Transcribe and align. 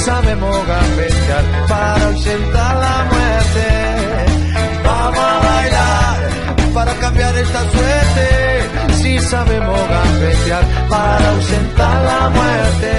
Sabemos 0.00 0.56
gambetear 0.66 1.44
para 1.68 2.06
ausentar 2.06 2.76
la 2.76 3.04
muerte. 3.12 3.66
Vamos 4.84 5.18
a 5.18 5.38
bailar 5.46 6.74
para 6.74 6.94
cambiar 6.94 7.36
esta 7.36 7.60
suerte. 7.70 8.94
Si 8.94 9.18
sabemos 9.18 9.78
gambetear 9.88 10.64
para 10.88 11.30
ausentar 11.30 12.04
la 12.04 12.30
muerte. 12.30 12.90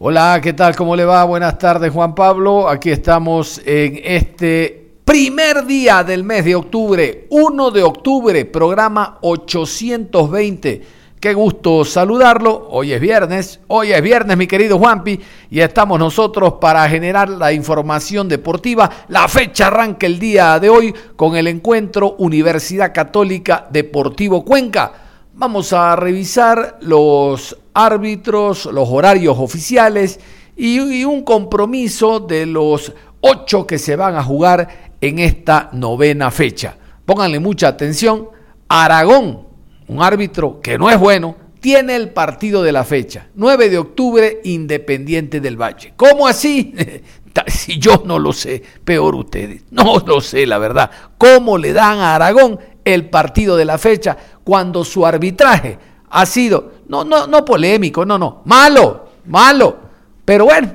Hola, 0.00 0.40
¿qué 0.42 0.52
tal? 0.52 0.74
¿Cómo 0.76 0.96
le 0.96 1.04
va? 1.04 1.24
Buenas 1.24 1.58
tardes, 1.58 1.92
Juan 1.92 2.14
Pablo. 2.14 2.68
Aquí 2.68 2.90
estamos 2.90 3.60
en 3.64 4.00
este 4.02 4.94
primer 5.04 5.64
día 5.64 6.02
del 6.04 6.24
mes 6.24 6.44
de 6.44 6.54
octubre, 6.54 7.26
1 7.30 7.70
de 7.70 7.82
octubre, 7.82 8.44
programa 8.44 9.18
820 9.22 10.97
Qué 11.20 11.34
gusto 11.34 11.84
saludarlo. 11.84 12.68
Hoy 12.70 12.92
es 12.92 13.00
viernes, 13.00 13.58
hoy 13.66 13.90
es 13.90 14.00
viernes, 14.00 14.36
mi 14.36 14.46
querido 14.46 14.78
Juanpi, 14.78 15.18
y 15.50 15.58
estamos 15.58 15.98
nosotros 15.98 16.54
para 16.60 16.88
generar 16.88 17.28
la 17.28 17.52
información 17.52 18.28
deportiva. 18.28 18.88
La 19.08 19.26
fecha 19.26 19.66
arranca 19.66 20.06
el 20.06 20.20
día 20.20 20.60
de 20.60 20.68
hoy 20.68 20.94
con 21.16 21.34
el 21.34 21.48
encuentro 21.48 22.14
Universidad 22.18 22.94
Católica 22.94 23.66
Deportivo 23.68 24.44
Cuenca. 24.44 24.92
Vamos 25.34 25.72
a 25.72 25.96
revisar 25.96 26.78
los 26.82 27.58
árbitros, 27.74 28.66
los 28.66 28.88
horarios 28.88 29.38
oficiales 29.40 30.20
y, 30.56 30.78
y 30.78 31.04
un 31.04 31.24
compromiso 31.24 32.20
de 32.20 32.46
los 32.46 32.92
ocho 33.22 33.66
que 33.66 33.78
se 33.78 33.96
van 33.96 34.14
a 34.14 34.22
jugar 34.22 34.92
en 35.00 35.18
esta 35.18 35.68
novena 35.72 36.30
fecha. 36.30 36.76
Pónganle 37.04 37.40
mucha 37.40 37.66
atención. 37.66 38.28
Aragón 38.68 39.47
un 39.88 40.02
árbitro 40.02 40.60
que 40.60 40.78
no 40.78 40.90
es 40.90 40.98
bueno, 40.98 41.36
tiene 41.60 41.96
el 41.96 42.10
partido 42.10 42.62
de 42.62 42.72
la 42.72 42.84
fecha, 42.84 43.28
9 43.34 43.68
de 43.68 43.78
octubre, 43.78 44.40
Independiente 44.44 45.40
del 45.40 45.60
Valle. 45.60 45.94
¿Cómo 45.96 46.28
así? 46.28 46.74
si 47.46 47.78
yo 47.78 48.02
no 48.04 48.18
lo 48.18 48.32
sé, 48.32 48.62
peor 48.84 49.14
ustedes. 49.14 49.62
No 49.70 50.02
lo 50.06 50.20
sé, 50.20 50.46
la 50.46 50.58
verdad. 50.58 50.90
¿Cómo 51.16 51.58
le 51.58 51.72
dan 51.72 51.98
a 51.98 52.14
Aragón 52.14 52.58
el 52.84 53.08
partido 53.10 53.56
de 53.56 53.64
la 53.64 53.78
fecha 53.78 54.16
cuando 54.44 54.84
su 54.84 55.04
arbitraje 55.04 55.78
ha 56.10 56.26
sido, 56.26 56.72
no, 56.88 57.04
no, 57.04 57.26
no 57.26 57.44
polémico, 57.44 58.04
no, 58.04 58.18
no, 58.18 58.42
malo, 58.44 59.08
malo. 59.26 59.78
Pero 60.24 60.46
bueno, 60.46 60.72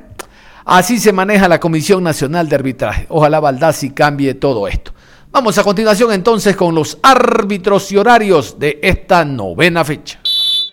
así 0.66 1.00
se 1.00 1.12
maneja 1.12 1.48
la 1.48 1.60
Comisión 1.60 2.04
Nacional 2.04 2.50
de 2.50 2.56
Arbitraje. 2.56 3.06
Ojalá 3.10 3.40
Baldassi 3.40 3.92
cambie 3.92 4.34
todo 4.36 4.68
esto. 4.68 4.94
Vamos 5.34 5.58
a 5.58 5.64
continuación 5.64 6.12
entonces 6.12 6.56
con 6.56 6.76
los 6.76 7.00
árbitros 7.02 7.92
y 7.92 7.98
horarios 7.98 8.60
de 8.60 8.78
esta 8.84 9.26
novena 9.26 9.84
fecha. 9.84 10.20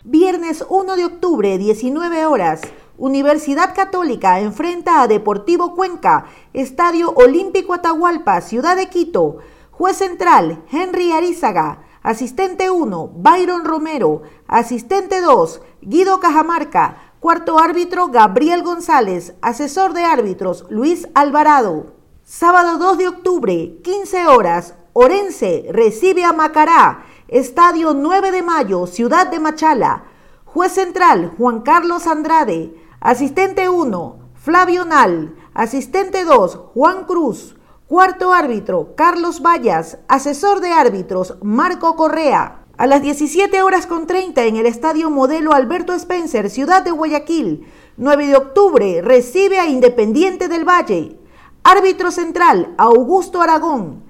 Viernes 0.04 0.66
1 0.68 0.96
de 0.96 1.06
octubre, 1.06 1.56
19 1.56 2.26
horas. 2.26 2.60
Universidad 2.98 3.74
Católica 3.74 4.38
enfrenta 4.38 5.00
a 5.00 5.08
Deportivo 5.08 5.74
Cuenca, 5.74 6.26
Estadio 6.52 7.10
Olímpico 7.12 7.72
Atahualpa, 7.72 8.42
Ciudad 8.42 8.76
de 8.76 8.90
Quito. 8.90 9.38
Juez 9.70 9.96
central, 9.96 10.62
Henry 10.70 11.10
Arizaga. 11.12 11.86
Asistente 12.02 12.68
1, 12.68 13.12
Byron 13.14 13.64
Romero. 13.64 14.24
Asistente 14.46 15.22
2, 15.22 15.62
Guido 15.80 16.20
Cajamarca. 16.20 17.14
Cuarto 17.18 17.58
árbitro, 17.58 18.08
Gabriel 18.08 18.62
González. 18.62 19.32
Asesor 19.40 19.94
de 19.94 20.04
árbitros, 20.04 20.66
Luis 20.68 21.08
Alvarado. 21.14 21.99
Sábado 22.32 22.78
2 22.78 22.98
de 22.98 23.08
octubre, 23.08 23.80
15 23.82 24.28
horas, 24.28 24.74
Orense 24.92 25.66
recibe 25.72 26.22
a 26.22 26.32
Macará, 26.32 27.04
Estadio 27.26 27.92
9 27.92 28.30
de 28.30 28.40
Mayo, 28.40 28.86
Ciudad 28.86 29.26
de 29.26 29.40
Machala. 29.40 30.04
Juez 30.44 30.70
central, 30.70 31.34
Juan 31.36 31.62
Carlos 31.62 32.06
Andrade. 32.06 32.72
Asistente 33.00 33.68
1, 33.68 34.20
Flavio 34.36 34.84
Nal. 34.84 35.34
Asistente 35.54 36.24
2, 36.24 36.54
Juan 36.72 37.04
Cruz. 37.04 37.56
Cuarto 37.88 38.32
árbitro, 38.32 38.94
Carlos 38.96 39.42
Vallas. 39.42 39.98
Asesor 40.06 40.60
de 40.60 40.70
árbitros, 40.70 41.36
Marco 41.42 41.96
Correa. 41.96 42.64
A 42.76 42.86
las 42.86 43.02
17 43.02 43.60
horas 43.60 43.88
con 43.88 44.06
30 44.06 44.44
en 44.44 44.54
el 44.54 44.66
Estadio 44.66 45.10
Modelo 45.10 45.52
Alberto 45.52 45.94
Spencer, 45.94 46.48
Ciudad 46.48 46.84
de 46.84 46.92
Guayaquil. 46.92 47.66
9 47.96 48.28
de 48.28 48.36
octubre, 48.36 49.02
recibe 49.02 49.58
a 49.58 49.66
Independiente 49.66 50.46
del 50.46 50.64
Valle. 50.64 51.19
Árbitro 51.62 52.10
central, 52.10 52.74
Augusto 52.78 53.42
Aragón. 53.42 54.02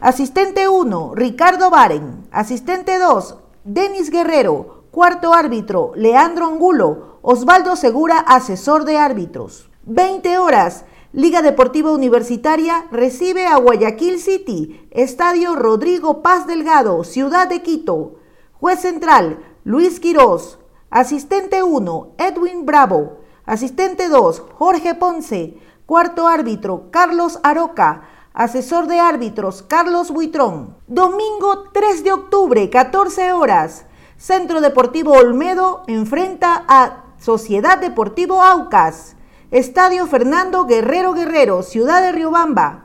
Asistente 0.00 0.68
1, 0.68 1.14
Ricardo 1.14 1.70
Baren. 1.70 2.28
Asistente 2.30 2.98
2, 2.98 3.36
Denis 3.64 4.10
Guerrero. 4.10 4.84
Cuarto 4.90 5.32
árbitro, 5.32 5.92
Leandro 5.96 6.46
Angulo. 6.46 7.18
Osvaldo 7.22 7.74
Segura, 7.76 8.18
asesor 8.18 8.84
de 8.84 8.98
árbitros. 8.98 9.70
20 9.84 10.36
horas, 10.38 10.84
Liga 11.12 11.40
Deportiva 11.40 11.90
Universitaria 11.90 12.86
recibe 12.92 13.46
a 13.46 13.56
Guayaquil 13.56 14.18
City, 14.20 14.86
Estadio 14.90 15.56
Rodrigo 15.56 16.20
Paz 16.22 16.46
Delgado, 16.46 17.02
Ciudad 17.02 17.48
de 17.48 17.62
Quito. 17.62 18.16
Juez 18.52 18.80
central, 18.80 19.38
Luis 19.64 19.98
Quirós. 20.00 20.58
Asistente 20.90 21.62
1, 21.62 22.14
Edwin 22.18 22.66
Bravo. 22.66 23.20
Asistente 23.46 24.08
2, 24.08 24.42
Jorge 24.54 24.94
Ponce. 24.94 25.56
Cuarto 25.90 26.28
árbitro, 26.28 26.84
Carlos 26.92 27.40
Aroca. 27.42 28.02
Asesor 28.32 28.86
de 28.86 29.00
árbitros, 29.00 29.62
Carlos 29.62 30.12
Buitrón. 30.12 30.76
Domingo 30.86 31.64
3 31.72 32.04
de 32.04 32.12
octubre, 32.12 32.70
14 32.70 33.32
horas. 33.32 33.86
Centro 34.16 34.60
Deportivo 34.60 35.14
Olmedo 35.14 35.82
enfrenta 35.88 36.64
a 36.68 37.06
Sociedad 37.18 37.76
Deportivo 37.76 38.40
Aucas. 38.40 39.16
Estadio 39.50 40.06
Fernando 40.06 40.64
Guerrero 40.64 41.12
Guerrero, 41.12 41.64
Ciudad 41.64 42.00
de 42.02 42.12
Riobamba. 42.12 42.84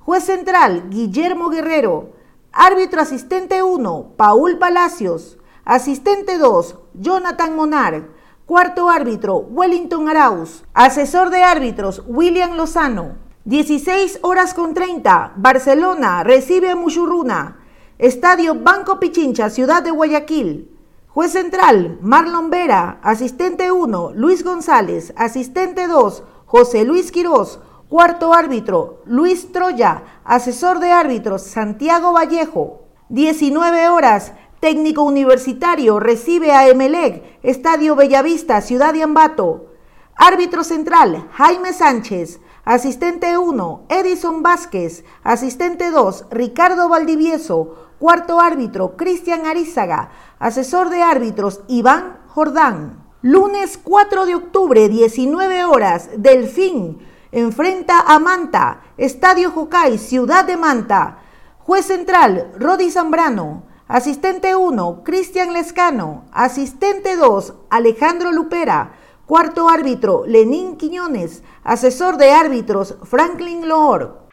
Juez 0.00 0.24
central, 0.24 0.90
Guillermo 0.90 1.48
Guerrero. 1.48 2.10
Árbitro 2.52 3.00
asistente 3.00 3.62
1, 3.62 4.12
Paul 4.18 4.58
Palacios. 4.58 5.38
Asistente 5.64 6.36
2, 6.36 6.76
Jonathan 6.92 7.56
Monar. 7.56 8.08
Cuarto 8.52 8.90
árbitro, 8.90 9.36
Wellington 9.38 10.10
Arauz. 10.10 10.62
Asesor 10.74 11.30
de 11.30 11.42
árbitros, 11.42 12.02
William 12.06 12.54
Lozano. 12.54 13.16
16 13.46 14.18
horas 14.20 14.52
con 14.52 14.74
30, 14.74 15.32
Barcelona 15.36 16.22
recibe 16.22 16.68
a 16.68 16.76
Muchurruna. 16.76 17.60
Estadio 17.96 18.54
Banco 18.54 19.00
Pichincha, 19.00 19.48
Ciudad 19.48 19.82
de 19.82 19.90
Guayaquil. 19.90 20.70
Juez 21.08 21.32
central, 21.32 21.98
Marlon 22.02 22.50
Vera. 22.50 22.98
Asistente 23.02 23.72
1, 23.72 24.12
Luis 24.16 24.44
González. 24.44 25.14
Asistente 25.16 25.88
2, 25.88 26.22
José 26.44 26.84
Luis 26.84 27.10
Quirós. 27.10 27.58
Cuarto 27.88 28.34
árbitro, 28.34 29.00
Luis 29.06 29.50
Troya. 29.50 30.02
Asesor 30.26 30.78
de 30.78 30.90
árbitros, 30.90 31.40
Santiago 31.40 32.12
Vallejo. 32.12 32.82
19 33.08 33.88
horas, 33.88 34.34
Técnico 34.62 35.02
Universitario 35.02 35.98
recibe 35.98 36.52
a 36.52 36.68
Emelec, 36.68 37.40
Estadio 37.42 37.96
Bellavista, 37.96 38.60
Ciudad 38.60 38.92
de 38.92 39.02
Ambato. 39.02 39.72
Árbitro 40.14 40.62
central, 40.62 41.28
Jaime 41.32 41.72
Sánchez. 41.72 42.38
Asistente 42.64 43.36
1, 43.36 43.86
Edison 43.88 44.40
Vázquez. 44.40 45.04
Asistente 45.24 45.90
2, 45.90 46.26
Ricardo 46.30 46.88
Valdivieso. 46.88 47.74
Cuarto 47.98 48.38
árbitro, 48.38 48.96
Cristian 48.96 49.46
Arizaga. 49.46 50.10
Asesor 50.38 50.90
de 50.90 51.02
árbitros, 51.02 51.62
Iván 51.66 52.20
Jordán. 52.28 53.02
Lunes 53.20 53.80
4 53.82 54.26
de 54.26 54.36
octubre, 54.36 54.88
19 54.88 55.64
horas, 55.64 56.08
Delfín. 56.18 57.04
Enfrenta 57.32 57.98
a 57.98 58.20
Manta, 58.20 58.82
Estadio 58.96 59.50
Jocay, 59.50 59.98
Ciudad 59.98 60.44
de 60.44 60.56
Manta. 60.56 61.18
Juez 61.58 61.84
central, 61.86 62.52
Rodi 62.60 62.92
Zambrano. 62.92 63.71
Asistente 63.92 64.56
1, 64.56 65.02
Cristian 65.04 65.52
Lescano. 65.52 66.24
Asistente 66.32 67.14
2, 67.14 67.52
Alejandro 67.68 68.32
Lupera. 68.32 68.94
Cuarto 69.26 69.68
árbitro, 69.68 70.24
Lenín 70.26 70.78
Quiñones. 70.78 71.42
Asesor 71.62 72.16
de 72.16 72.30
árbitros, 72.30 72.96
Franklin 73.02 73.68
Loor. 73.68 74.28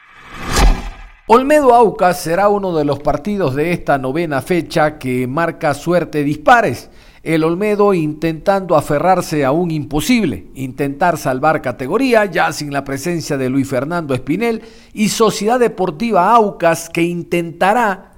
Olmedo 1.27 1.75
Aucas 1.75 2.21
será 2.21 2.47
uno 2.47 2.73
de 2.73 2.85
los 2.85 2.99
partidos 2.99 3.53
de 3.53 3.73
esta 3.73 3.97
novena 3.97 4.41
fecha 4.41 4.97
que 4.97 5.27
marca 5.27 5.73
suerte 5.73 6.23
dispares 6.23 6.89
el 7.21 7.43
Olmedo 7.43 7.93
intentando 7.93 8.77
aferrarse 8.77 9.43
a 9.43 9.51
un 9.51 9.71
imposible, 9.71 10.47
intentar 10.55 11.17
salvar 11.17 11.61
categoría 11.61 12.25
ya 12.25 12.53
sin 12.53 12.71
la 12.71 12.85
presencia 12.85 13.37
de 13.37 13.49
Luis 13.49 13.67
Fernando 13.67 14.13
Espinel 14.13 14.61
y 14.93 15.09
Sociedad 15.09 15.59
Deportiva 15.59 16.33
Aucas 16.33 16.89
que 16.89 17.01
intentará 17.01 18.08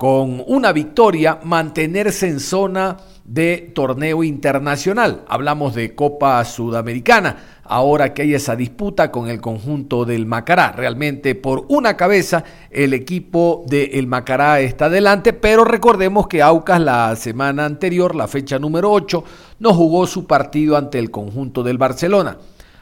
con 0.00 0.42
una 0.46 0.72
victoria 0.72 1.40
mantenerse 1.44 2.26
en 2.26 2.40
zona 2.40 2.96
de 3.22 3.70
torneo 3.74 4.24
internacional. 4.24 5.24
Hablamos 5.28 5.74
de 5.74 5.94
Copa 5.94 6.42
Sudamericana 6.46 7.60
ahora 7.64 8.14
que 8.14 8.22
hay 8.22 8.32
esa 8.32 8.56
disputa 8.56 9.10
con 9.12 9.28
el 9.28 9.42
conjunto 9.42 10.06
del 10.06 10.24
Macará. 10.24 10.72
Realmente 10.72 11.34
por 11.34 11.66
una 11.68 11.98
cabeza 11.98 12.42
el 12.70 12.94
equipo 12.94 13.62
del 13.66 14.06
Macará 14.06 14.60
está 14.60 14.86
adelante, 14.86 15.34
pero 15.34 15.66
recordemos 15.66 16.28
que 16.28 16.40
Aucas 16.40 16.80
la 16.80 17.14
semana 17.14 17.66
anterior, 17.66 18.14
la 18.14 18.26
fecha 18.26 18.58
número 18.58 18.90
8, 18.90 19.22
no 19.58 19.74
jugó 19.74 20.06
su 20.06 20.26
partido 20.26 20.78
ante 20.78 20.98
el 20.98 21.10
conjunto 21.10 21.62
del 21.62 21.76
Barcelona. 21.76 22.38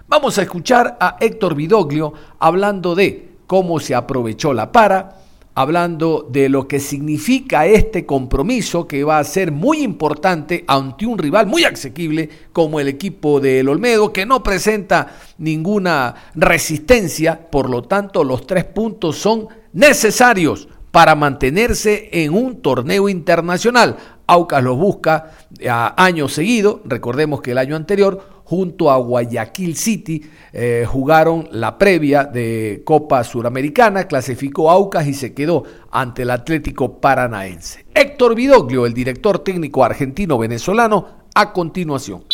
Vamos 0.06 0.38
a 0.38 0.42
escuchar 0.42 0.96
a 1.00 1.16
Héctor 1.18 1.56
Vidoglio 1.56 2.12
hablando 2.38 2.94
de 2.94 3.38
cómo 3.48 3.80
se 3.80 3.96
aprovechó 3.96 4.52
la 4.52 4.70
para, 4.70 5.17
hablando 5.58 6.24
de 6.30 6.48
lo 6.48 6.68
que 6.68 6.78
significa 6.78 7.66
este 7.66 8.06
compromiso 8.06 8.86
que 8.86 9.02
va 9.02 9.18
a 9.18 9.24
ser 9.24 9.50
muy 9.50 9.82
importante 9.82 10.64
ante 10.68 11.04
un 11.04 11.18
rival 11.18 11.48
muy 11.48 11.64
asequible 11.64 12.30
como 12.52 12.78
el 12.78 12.86
equipo 12.86 13.40
del 13.40 13.68
Olmedo, 13.68 14.12
que 14.12 14.24
no 14.24 14.40
presenta 14.40 15.16
ninguna 15.38 16.14
resistencia, 16.36 17.50
por 17.50 17.68
lo 17.70 17.82
tanto 17.82 18.22
los 18.22 18.46
tres 18.46 18.66
puntos 18.66 19.18
son 19.18 19.48
necesarios 19.72 20.68
para 20.92 21.16
mantenerse 21.16 22.08
en 22.12 22.34
un 22.34 22.62
torneo 22.62 23.08
internacional. 23.08 23.96
Aucas 24.28 24.62
lo 24.62 24.76
busca 24.76 25.32
a 25.68 26.04
año 26.04 26.28
seguido, 26.28 26.82
recordemos 26.84 27.40
que 27.40 27.50
el 27.50 27.58
año 27.58 27.74
anterior 27.74 28.37
junto 28.48 28.90
a 28.90 28.96
Guayaquil 28.96 29.76
City 29.76 30.22
eh, 30.54 30.86
jugaron 30.88 31.50
la 31.52 31.76
previa 31.76 32.24
de 32.24 32.80
Copa 32.82 33.22
Suramericana, 33.22 34.08
clasificó 34.08 34.70
Aucas 34.70 35.06
y 35.06 35.12
se 35.12 35.34
quedó 35.34 35.64
ante 35.90 36.22
el 36.22 36.30
Atlético 36.30 36.98
Paranaense. 36.98 37.84
Héctor 37.94 38.34
Vidoglio, 38.34 38.86
el 38.86 38.94
director 38.94 39.40
técnico 39.40 39.84
argentino-venezolano, 39.84 41.26
a 41.34 41.52
continuación. 41.52 42.24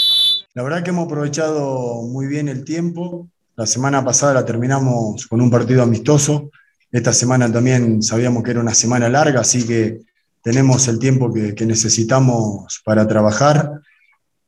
La 0.55 0.63
verdad 0.63 0.85
que 0.85 0.91
hemos 0.91 1.07
aprovechado 1.07 2.03
muy 2.03 2.29
bien 2.29 2.49
el 2.49 2.65
tiempo. 2.65 3.29
La 3.57 3.67
semana 3.67 4.05
pasada 4.05 4.35
la 4.35 4.45
terminamos 4.45 5.27
con 5.27 5.41
un 5.41 5.51
partido 5.51 5.83
amistoso. 5.83 6.53
Esta 6.93 7.13
semana 7.13 7.51
también 7.51 8.05
sabíamos 8.05 8.45
que 8.45 8.53
era 8.53 8.61
una 8.61 8.75
semana 8.75 9.09
larga, 9.09 9.41
así 9.41 9.67
que 9.67 10.03
tenemos 10.43 10.87
el 10.87 11.01
tiempo 11.01 11.33
que 11.33 11.67
necesitamos 11.67 12.83
para 12.85 13.05
trabajar. 13.09 13.81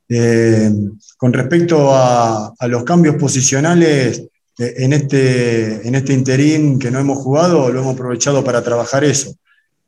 Eh, 0.08 0.70
con 1.16 1.32
respecto 1.32 1.90
a, 1.92 2.54
los 2.68 2.84
cambios 2.84 3.16
posicionales, 3.16 4.22
eh, 4.58 4.74
en, 4.78 4.92
este, 4.92 5.86
en 5.86 5.94
este 5.94 6.12
interín 6.12 6.78
que 6.78 6.90
no 6.90 6.98
hemos 6.98 7.18
jugado, 7.18 7.70
lo 7.70 7.80
hemos 7.80 7.94
aprovechado 7.94 8.44
para 8.44 8.62
trabajar 8.62 9.04
eso. 9.04 9.34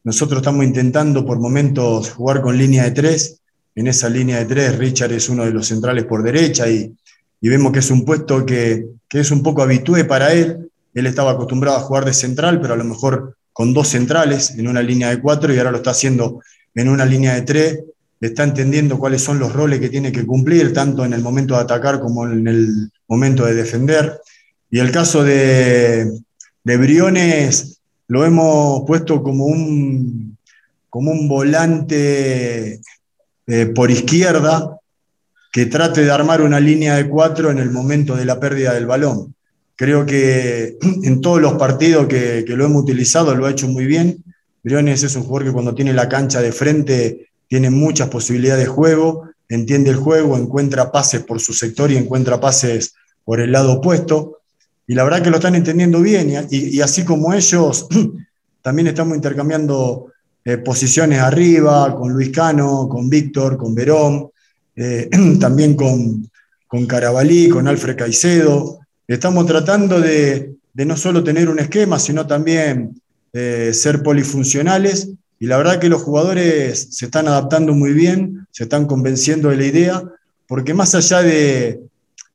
Nosotros 0.04 0.40
estamos 0.40 0.64
intentando 0.64 1.24
por 1.24 1.38
momentos 1.38 2.10
jugar 2.10 2.40
con 2.40 2.56
línea 2.56 2.84
de 2.84 2.90
tres. 2.92 3.40
En 3.74 3.86
esa 3.86 4.08
línea 4.08 4.38
de 4.38 4.46
tres, 4.46 4.76
Richard 4.76 5.12
es 5.12 5.28
uno 5.28 5.44
de 5.44 5.52
los 5.52 5.66
centrales 5.66 6.04
por 6.04 6.22
derecha 6.22 6.68
y, 6.68 6.92
vemos 7.40 7.72
que 7.72 7.78
es 7.78 7.90
un 7.90 8.04
puesto 8.04 8.44
que, 8.44 8.86
es 9.10 9.30
un 9.30 9.42
poco 9.42 9.62
habitué 9.62 10.04
para 10.04 10.32
él. 10.32 10.70
Él 10.94 11.06
estaba 11.06 11.32
acostumbrado 11.32 11.76
a 11.76 11.80
jugar 11.80 12.04
de 12.04 12.14
central, 12.14 12.60
pero 12.60 12.74
a 12.74 12.76
lo 12.76 12.84
mejor 12.84 13.36
con 13.52 13.72
dos 13.72 13.88
centrales 13.88 14.50
en 14.50 14.66
una 14.66 14.82
línea 14.82 15.10
de 15.10 15.20
cuatro 15.20 15.52
y 15.52 15.58
ahora 15.58 15.70
lo 15.70 15.78
está 15.78 15.90
haciendo 15.90 16.40
en 16.74 16.88
una 16.88 17.04
línea 17.04 17.34
de 17.34 17.42
tres 17.42 17.78
está 18.20 18.44
entendiendo 18.44 18.98
cuáles 18.98 19.22
son 19.22 19.38
los 19.38 19.52
roles 19.52 19.80
que 19.80 19.88
tiene 19.88 20.12
que 20.12 20.26
cumplir, 20.26 20.72
tanto 20.72 21.04
en 21.04 21.12
el 21.12 21.22
momento 21.22 21.54
de 21.54 21.60
atacar 21.60 22.00
como 22.00 22.26
en 22.26 22.46
el 22.48 22.90
momento 23.06 23.44
de 23.44 23.54
defender. 23.54 24.20
Y 24.70 24.80
el 24.80 24.90
caso 24.90 25.22
de, 25.22 26.10
de 26.64 26.76
Briones 26.76 27.80
lo 28.08 28.24
hemos 28.24 28.84
puesto 28.86 29.22
como 29.22 29.46
un, 29.46 30.36
como 30.90 31.10
un 31.10 31.28
volante 31.28 32.80
eh, 33.46 33.66
por 33.66 33.90
izquierda 33.90 34.78
que 35.52 35.66
trate 35.66 36.04
de 36.04 36.10
armar 36.10 36.42
una 36.42 36.60
línea 36.60 36.96
de 36.96 37.08
cuatro 37.08 37.50
en 37.50 37.58
el 37.58 37.70
momento 37.70 38.16
de 38.16 38.24
la 38.24 38.40
pérdida 38.40 38.74
del 38.74 38.86
balón. 38.86 39.34
Creo 39.76 40.04
que 40.04 40.76
en 41.02 41.20
todos 41.20 41.40
los 41.40 41.54
partidos 41.54 42.06
que, 42.08 42.44
que 42.46 42.56
lo 42.56 42.66
hemos 42.66 42.82
utilizado 42.82 43.34
lo 43.34 43.46
ha 43.46 43.50
hecho 43.50 43.68
muy 43.68 43.86
bien. 43.86 44.24
Briones 44.62 45.02
es 45.04 45.14
un 45.16 45.22
jugador 45.22 45.46
que 45.46 45.52
cuando 45.52 45.74
tiene 45.74 45.92
la 45.92 46.08
cancha 46.08 46.42
de 46.42 46.52
frente 46.52 47.27
tiene 47.48 47.70
muchas 47.70 48.08
posibilidades 48.08 48.64
de 48.64 48.70
juego, 48.70 49.28
entiende 49.48 49.90
el 49.90 49.96
juego, 49.96 50.36
encuentra 50.36 50.92
pases 50.92 51.22
por 51.24 51.40
su 51.40 51.54
sector 51.54 51.90
y 51.90 51.96
encuentra 51.96 52.40
pases 52.40 52.94
por 53.24 53.40
el 53.40 53.52
lado 53.52 53.72
opuesto. 53.74 54.40
Y 54.86 54.94
la 54.94 55.04
verdad 55.04 55.22
que 55.22 55.30
lo 55.30 55.36
están 55.36 55.54
entendiendo 55.54 56.00
bien 56.00 56.46
y, 56.50 56.80
así 56.80 57.04
como 57.04 57.32
ellos, 57.32 57.88
también 58.62 58.88
estamos 58.88 59.16
intercambiando 59.16 60.12
eh, 60.44 60.58
posiciones 60.58 61.20
arriba 61.20 61.94
con 61.94 62.12
Luis 62.12 62.30
Cano, 62.30 62.88
con 62.88 63.08
Víctor, 63.08 63.56
con 63.56 63.74
Verón, 63.74 64.30
eh, 64.76 65.08
también 65.40 65.74
con, 65.74 66.30
con 66.66 66.86
Carabalí, 66.86 67.48
con 67.48 67.66
Alfred 67.66 67.96
Caicedo. 67.96 68.80
Estamos 69.06 69.46
tratando 69.46 70.00
de, 70.00 70.54
no 70.74 70.96
solo 70.96 71.24
tener 71.24 71.48
un 71.48 71.58
esquema, 71.58 71.98
sino 71.98 72.26
también 72.26 73.00
eh, 73.32 73.72
ser 73.72 74.02
polifuncionales 74.02 75.10
y 75.38 75.46
la 75.46 75.56
verdad 75.56 75.78
que 75.78 75.88
los 75.88 76.02
jugadores 76.02 76.88
se 76.90 77.06
están 77.06 77.28
adaptando 77.28 77.72
muy 77.74 77.92
bien, 77.92 78.46
se 78.50 78.64
están 78.64 78.86
convenciendo 78.86 79.50
de 79.50 79.56
la 79.56 79.66
idea, 79.66 80.02
porque 80.46 80.74
más 80.74 80.94
allá 80.94 81.22
de, 81.22 81.80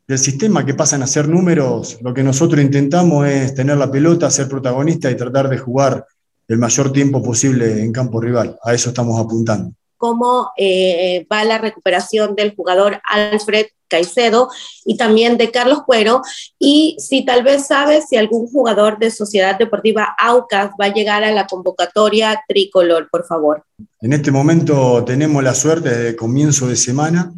del 0.07 0.19
sistema 0.19 0.65
que 0.65 0.73
pasan 0.73 1.03
a 1.03 1.07
ser 1.07 1.27
números, 1.27 1.97
lo 2.01 2.13
que 2.13 2.23
nosotros 2.23 2.61
intentamos 2.61 3.27
es 3.27 3.53
tener 3.53 3.77
la 3.77 3.91
pelota, 3.91 4.31
ser 4.31 4.47
protagonista 4.47 5.11
y 5.11 5.17
tratar 5.17 5.49
de 5.49 5.57
jugar 5.57 6.05
el 6.47 6.57
mayor 6.57 6.91
tiempo 6.91 7.21
posible 7.21 7.81
en 7.83 7.91
campo 7.91 8.21
rival. 8.21 8.57
A 8.63 8.73
eso 8.73 8.89
estamos 8.89 9.19
apuntando 9.19 9.73
cómo 10.03 10.51
eh, 10.57 11.25
va 11.31 11.45
la 11.45 11.59
recuperación 11.59 12.35
del 12.35 12.53
jugador 12.53 12.99
Alfred 13.09 13.67
Caicedo 13.87 14.49
y 14.83 14.97
también 14.97 15.37
de 15.37 15.49
Carlos 15.49 15.83
Cuero. 15.85 16.21
Y 16.59 16.97
si 16.99 17.23
tal 17.23 17.41
vez 17.41 17.67
sabes 17.67 18.09
si 18.09 18.17
algún 18.17 18.47
jugador 18.47 18.99
de 18.99 19.11
Sociedad 19.11 19.57
Deportiva 19.57 20.13
Aucas 20.19 20.71
va 20.71 20.87
a 20.87 20.93
llegar 20.93 21.23
a 21.23 21.31
la 21.31 21.47
convocatoria 21.47 22.43
tricolor, 22.49 23.07
por 23.09 23.25
favor. 23.25 23.63
En 24.01 24.11
este 24.11 24.29
momento 24.29 25.05
tenemos 25.05 25.41
la 25.41 25.53
suerte 25.53 25.97
de 25.97 26.15
comienzo 26.17 26.67
de 26.67 26.75
semana 26.75 27.31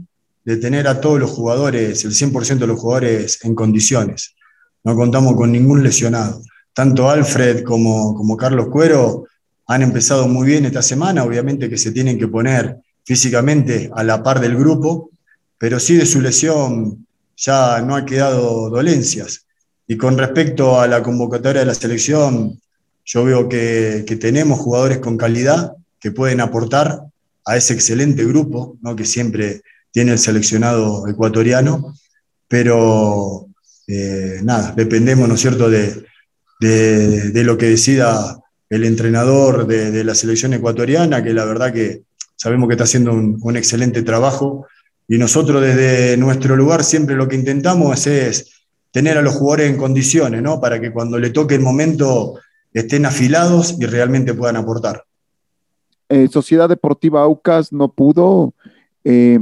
de 0.43 0.57
tener 0.57 0.87
a 0.87 0.99
todos 0.99 1.19
los 1.19 1.29
jugadores, 1.29 2.03
el 2.03 2.13
100% 2.13 2.57
de 2.57 2.67
los 2.67 2.79
jugadores 2.79 3.45
en 3.45 3.53
condiciones. 3.53 4.33
No 4.83 4.95
contamos 4.95 5.35
con 5.35 5.51
ningún 5.51 5.83
lesionado. 5.83 6.41
Tanto 6.73 7.11
Alfred 7.11 7.63
como, 7.63 8.15
como 8.15 8.35
Carlos 8.35 8.69
Cuero 8.71 9.25
han 9.67 9.81
empezado 9.81 10.27
muy 10.27 10.47
bien 10.47 10.65
esta 10.65 10.81
semana, 10.81 11.23
obviamente 11.23 11.69
que 11.69 11.77
se 11.77 11.91
tienen 11.91 12.19
que 12.19 12.27
poner 12.27 12.77
físicamente 13.03 13.89
a 13.93 14.03
la 14.03 14.21
par 14.21 14.39
del 14.39 14.55
grupo, 14.55 15.09
pero 15.57 15.79
sí 15.79 15.95
de 15.95 16.05
su 16.05 16.21
lesión 16.21 17.05
ya 17.37 17.81
no 17.81 17.95
ha 17.95 18.05
quedado 18.05 18.69
dolencias. 18.69 19.45
Y 19.87 19.97
con 19.97 20.17
respecto 20.17 20.79
a 20.79 20.87
la 20.87 21.03
convocatoria 21.03 21.61
de 21.61 21.67
la 21.67 21.75
selección, 21.75 22.59
yo 23.03 23.23
veo 23.23 23.47
que, 23.47 24.03
tenemos 24.19 24.59
jugadores 24.59 24.99
con 24.99 25.17
calidad 25.17 25.73
que 25.99 26.11
pueden 26.11 26.41
aportar 26.41 27.01
a 27.45 27.57
ese 27.57 27.73
excelente 27.73 28.25
grupo 28.25 28.77
¿no? 28.81 28.95
que 28.95 29.05
siempre 29.05 29.61
tiene 29.91 30.13
el 30.13 30.19
seleccionado 30.19 31.07
ecuatoriano, 31.07 31.95
pero 32.47 33.47
eh, 33.87 34.39
nada, 34.43 34.73
dependemos, 34.75 35.27
¿no 35.27 35.35
es 35.35 35.41
cierto?, 35.41 35.69
de, 35.69 36.03
de 36.59 37.43
lo 37.43 37.57
que 37.57 37.67
decida 37.67 38.39
el 38.69 38.83
entrenador 38.83 39.67
de, 39.67 40.03
la 40.03 40.15
selección 40.15 40.53
ecuatoriana, 40.53 41.23
que 41.23 41.33
la 41.33 41.45
verdad 41.45 41.73
que 41.73 42.03
sabemos 42.35 42.67
que 42.67 42.73
está 42.73 42.83
haciendo 42.85 43.13
un, 43.13 43.57
excelente 43.57 44.03
trabajo. 44.03 44.67
Y 45.07 45.17
nosotros 45.17 45.61
desde 45.61 46.17
nuestro 46.17 46.55
lugar 46.55 46.83
siempre 46.83 47.15
lo 47.15 47.27
que 47.27 47.35
intentamos 47.35 48.07
es, 48.07 48.51
tener 48.91 49.17
a 49.17 49.21
los 49.21 49.35
jugadores 49.35 49.69
en 49.69 49.77
condiciones, 49.77 50.41
¿no? 50.41 50.59
Para 50.59 50.79
que 50.79 50.91
cuando 50.91 51.19
le 51.19 51.29
toque 51.29 51.55
el 51.55 51.61
momento 51.61 52.35
estén 52.73 53.05
afilados 53.05 53.75
y 53.79 53.85
realmente 53.85 54.33
puedan 54.33 54.55
aportar. 54.55 55.03
Eh, 56.09 56.27
Sociedad 56.27 56.69
Deportiva 56.69 57.21
Aucas 57.21 57.73
no 57.73 57.89
pudo 57.89 58.53
eh, 59.03 59.39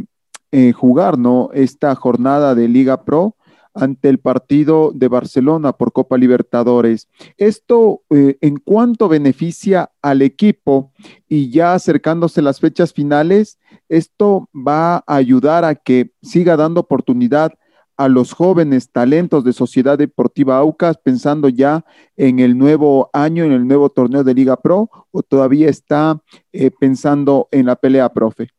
eh, 0.51 0.71
jugar, 0.71 1.17
¿no? 1.17 1.49
Esta 1.53 1.93
jornada 1.95 2.55
de 2.55 2.67
Liga 2.67 3.03
Pro 3.03 3.35
ante 3.73 4.09
el 4.09 4.19
partido 4.19 4.91
de 4.93 5.07
Barcelona 5.07 5.73
por 5.73 5.91
Copa 5.91 6.17
Libertadores. 6.17 7.09
Esto 7.37 8.03
eh, 8.09 8.37
en 8.41 8.57
cuanto 8.57 9.09
beneficia 9.09 9.91
al 10.01 10.21
equipo 10.21 10.91
y 11.27 11.49
ya 11.49 11.73
acercándose 11.73 12.41
las 12.41 12.59
fechas 12.59 12.93
finales, 12.93 13.59
esto 13.89 14.49
va 14.55 14.97
a 14.97 15.03
ayudar 15.07 15.65
a 15.65 15.75
que 15.75 16.11
siga 16.21 16.55
dando 16.55 16.81
oportunidad 16.81 17.53
a 17.97 18.07
los 18.07 18.33
jóvenes 18.33 18.91
talentos 18.91 19.43
de 19.43 19.53
Sociedad 19.53 19.97
Deportiva 19.97 20.57
Aucas 20.57 20.97
pensando 20.97 21.47
ya 21.49 21.85
en 22.17 22.39
el 22.39 22.57
nuevo 22.57 23.09
año, 23.13 23.43
en 23.43 23.51
el 23.51 23.67
nuevo 23.67 23.89
torneo 23.89 24.23
de 24.23 24.33
Liga 24.33 24.57
Pro, 24.57 24.89
o 25.11 25.21
todavía 25.21 25.69
está 25.69 26.19
eh, 26.51 26.71
pensando 26.71 27.47
en 27.51 27.67
la 27.67 27.75
pelea, 27.75 28.09
profe? 28.09 28.49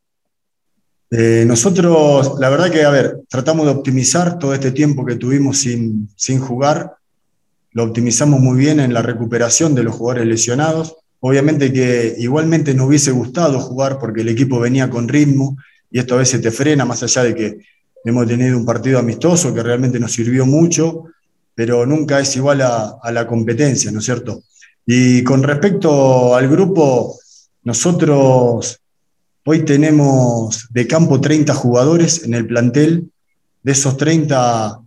Eh, 1.16 1.44
nosotros, 1.46 2.40
la 2.40 2.48
verdad 2.48 2.72
que, 2.72 2.82
a 2.82 2.90
ver, 2.90 3.20
tratamos 3.28 3.66
de 3.66 3.72
optimizar 3.72 4.36
todo 4.36 4.52
este 4.52 4.72
tiempo 4.72 5.06
que 5.06 5.14
tuvimos 5.14 5.58
sin, 5.58 6.08
sin 6.16 6.40
jugar, 6.40 6.96
lo 7.70 7.84
optimizamos 7.84 8.40
muy 8.40 8.58
bien 8.58 8.80
en 8.80 8.92
la 8.92 9.00
recuperación 9.00 9.76
de 9.76 9.84
los 9.84 9.94
jugadores 9.94 10.26
lesionados. 10.26 10.96
Obviamente 11.20 11.72
que 11.72 12.16
igualmente 12.18 12.74
nos 12.74 12.88
hubiese 12.88 13.12
gustado 13.12 13.60
jugar 13.60 14.00
porque 14.00 14.22
el 14.22 14.28
equipo 14.28 14.58
venía 14.58 14.90
con 14.90 15.06
ritmo 15.06 15.56
y 15.88 16.00
esto 16.00 16.16
a 16.16 16.18
veces 16.18 16.42
te 16.42 16.50
frena, 16.50 16.84
más 16.84 17.04
allá 17.04 17.22
de 17.22 17.34
que 17.36 17.58
hemos 18.04 18.26
tenido 18.26 18.58
un 18.58 18.66
partido 18.66 18.98
amistoso 18.98 19.54
que 19.54 19.62
realmente 19.62 20.00
nos 20.00 20.10
sirvió 20.10 20.44
mucho, 20.44 21.04
pero 21.54 21.86
nunca 21.86 22.18
es 22.18 22.34
igual 22.34 22.60
a, 22.60 22.96
a 23.00 23.12
la 23.12 23.24
competencia, 23.24 23.92
¿no 23.92 24.00
es 24.00 24.04
cierto? 24.04 24.42
Y 24.84 25.22
con 25.22 25.44
respecto 25.44 26.34
al 26.34 26.48
grupo, 26.48 27.16
nosotros 27.62 28.80
Hoy 29.46 29.66
tenemos 29.66 30.68
de 30.70 30.86
campo 30.86 31.20
30 31.20 31.52
jugadores 31.54 32.24
en 32.24 32.32
el 32.32 32.46
plantel. 32.46 33.10
De 33.62 33.72
esos 33.72 33.94
30, 33.98 34.80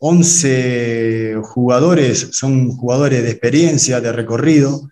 11 0.00 1.36
jugadores 1.42 2.28
son 2.32 2.76
jugadores 2.76 3.22
de 3.22 3.30
experiencia, 3.30 4.02
de 4.02 4.12
recorrido. 4.12 4.90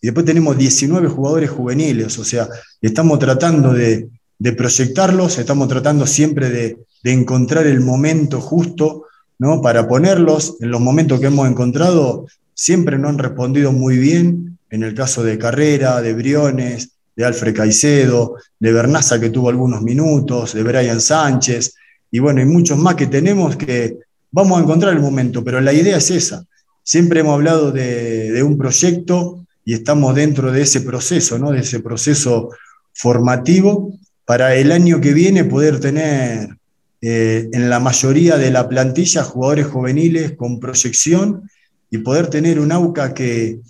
Y 0.00 0.08
después 0.08 0.26
tenemos 0.26 0.58
19 0.58 1.06
jugadores 1.06 1.48
juveniles. 1.48 2.18
O 2.18 2.24
sea, 2.24 2.48
estamos 2.82 3.20
tratando 3.20 3.72
de, 3.72 4.08
proyectarlos, 4.56 5.38
estamos 5.38 5.68
tratando 5.68 6.04
siempre 6.04 6.50
de, 6.50 6.76
de, 7.04 7.12
encontrar 7.12 7.68
el 7.68 7.80
momento 7.80 8.40
justo 8.40 9.04
¿no? 9.38 9.62
para 9.62 9.86
ponerlos. 9.86 10.56
En 10.58 10.72
los 10.72 10.80
momentos 10.80 11.20
que 11.20 11.26
hemos 11.26 11.48
encontrado, 11.48 12.26
siempre 12.52 12.98
no 12.98 13.10
han 13.10 13.18
respondido 13.18 13.70
muy 13.70 13.96
bien. 13.96 14.58
En 14.70 14.82
el 14.82 14.92
caso 14.92 15.22
de 15.22 15.38
Carrera, 15.38 16.02
de 16.02 16.14
Briones, 16.14 16.95
de 17.16 17.24
Alfred 17.24 17.56
Caicedo, 17.56 18.36
de 18.60 18.72
Bernaza 18.72 19.18
que 19.18 19.30
tuvo 19.30 19.48
algunos 19.48 19.82
minutos, 19.82 20.52
de 20.52 20.62
Brian 20.62 21.00
Sánchez, 21.00 21.74
y 22.10 22.18
bueno, 22.18 22.40
hay 22.40 22.46
muchos 22.46 22.78
más 22.78 22.94
que 22.94 23.06
tenemos 23.06 23.56
que 23.56 23.98
vamos 24.30 24.58
a 24.58 24.62
encontrar 24.62 24.92
el 24.92 25.00
momento, 25.00 25.42
pero 25.42 25.60
la 25.60 25.72
idea 25.72 25.96
es 25.96 26.10
esa. 26.10 26.44
Siempre 26.82 27.20
hemos 27.20 27.34
hablado 27.34 27.72
de, 27.72 28.42
un 28.42 28.58
proyecto 28.58 29.46
y 29.64 29.72
estamos 29.72 30.14
dentro 30.14 30.52
de 30.52 30.62
ese 30.62 30.82
proceso, 30.82 31.38
¿no? 31.38 31.50
de 31.52 31.60
ese 31.60 31.80
proceso 31.80 32.50
formativo 32.92 33.98
para 34.24 34.54
el 34.54 34.72
año 34.72 35.00
que 35.00 35.12
viene 35.12 35.44
poder 35.44 35.80
tener 35.80 36.56
eh, 37.00 37.48
en 37.52 37.70
la 37.70 37.80
mayoría 37.80 38.36
de 38.36 38.50
la 38.50 38.68
plantilla 38.68 39.24
jugadores 39.24 39.66
juveniles 39.66 40.32
con 40.32 40.60
proyección 40.60 41.48
y 41.90 41.98
poder 41.98 42.28
tener 42.28 42.60
un 42.60 42.72
AUCA 42.72 43.14
que, 43.14 43.60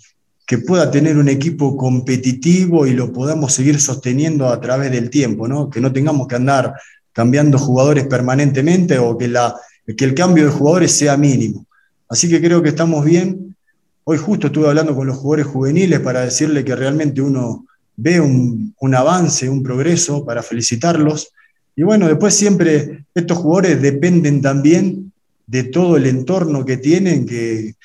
que 0.47 0.59
pueda 0.59 0.89
tener 0.89 1.17
un 1.17 1.27
equipo 1.27 1.75
competitivo 1.75 2.87
y 2.87 2.93
lo 2.93 3.11
podamos 3.11 3.51
seguir 3.53 3.81
sosteniendo 3.81 4.47
a 4.47 4.61
través 4.61 4.89
del 4.91 5.09
tiempo, 5.09 5.45
¿no? 5.45 5.69
que 5.69 5.81
no 5.81 5.91
tengamos 5.91 6.25
que 6.25 6.35
andar 6.35 6.73
cambiando 7.11 7.59
jugadores 7.59 8.07
permanentemente 8.07 8.97
o 8.97 9.17
que, 9.17 9.27
la, 9.27 9.53
que 9.85 10.05
el 10.05 10.15
cambio 10.15 10.45
de 10.45 10.51
jugadores 10.51 10.93
sea 10.93 11.17
mínimo. 11.17 11.65
Así 12.07 12.29
que 12.29 12.39
creo 12.39 12.63
que 12.63 12.69
estamos 12.69 13.03
bien. 13.03 13.57
Hoy 14.05 14.17
justo 14.17 14.47
estuve 14.47 14.69
hablando 14.69 14.95
con 14.95 15.05
los 15.05 15.17
jugadores 15.17 15.47
juveniles 15.47 15.99
para 15.99 16.21
decirle 16.21 16.63
que 16.63 16.77
realmente 16.77 17.21
uno 17.21 17.65
ve 17.97 18.21
un, 18.21 18.73
un 18.79 18.95
avance, 18.95 19.49
un 19.49 19.61
progreso, 19.61 20.23
para 20.23 20.41
felicitarlos. 20.41 21.33
Y 21.75 21.83
bueno, 21.83 22.07
después 22.07 22.33
siempre 22.33 23.03
estos 23.13 23.37
jugadores 23.37 23.81
dependen 23.81 24.41
también 24.41 25.11
de 25.45 25.63
todo 25.65 25.97
el 25.97 26.05
entorno 26.05 26.63
que 26.63 26.77
tienen, 26.77 27.25
que, 27.25 27.75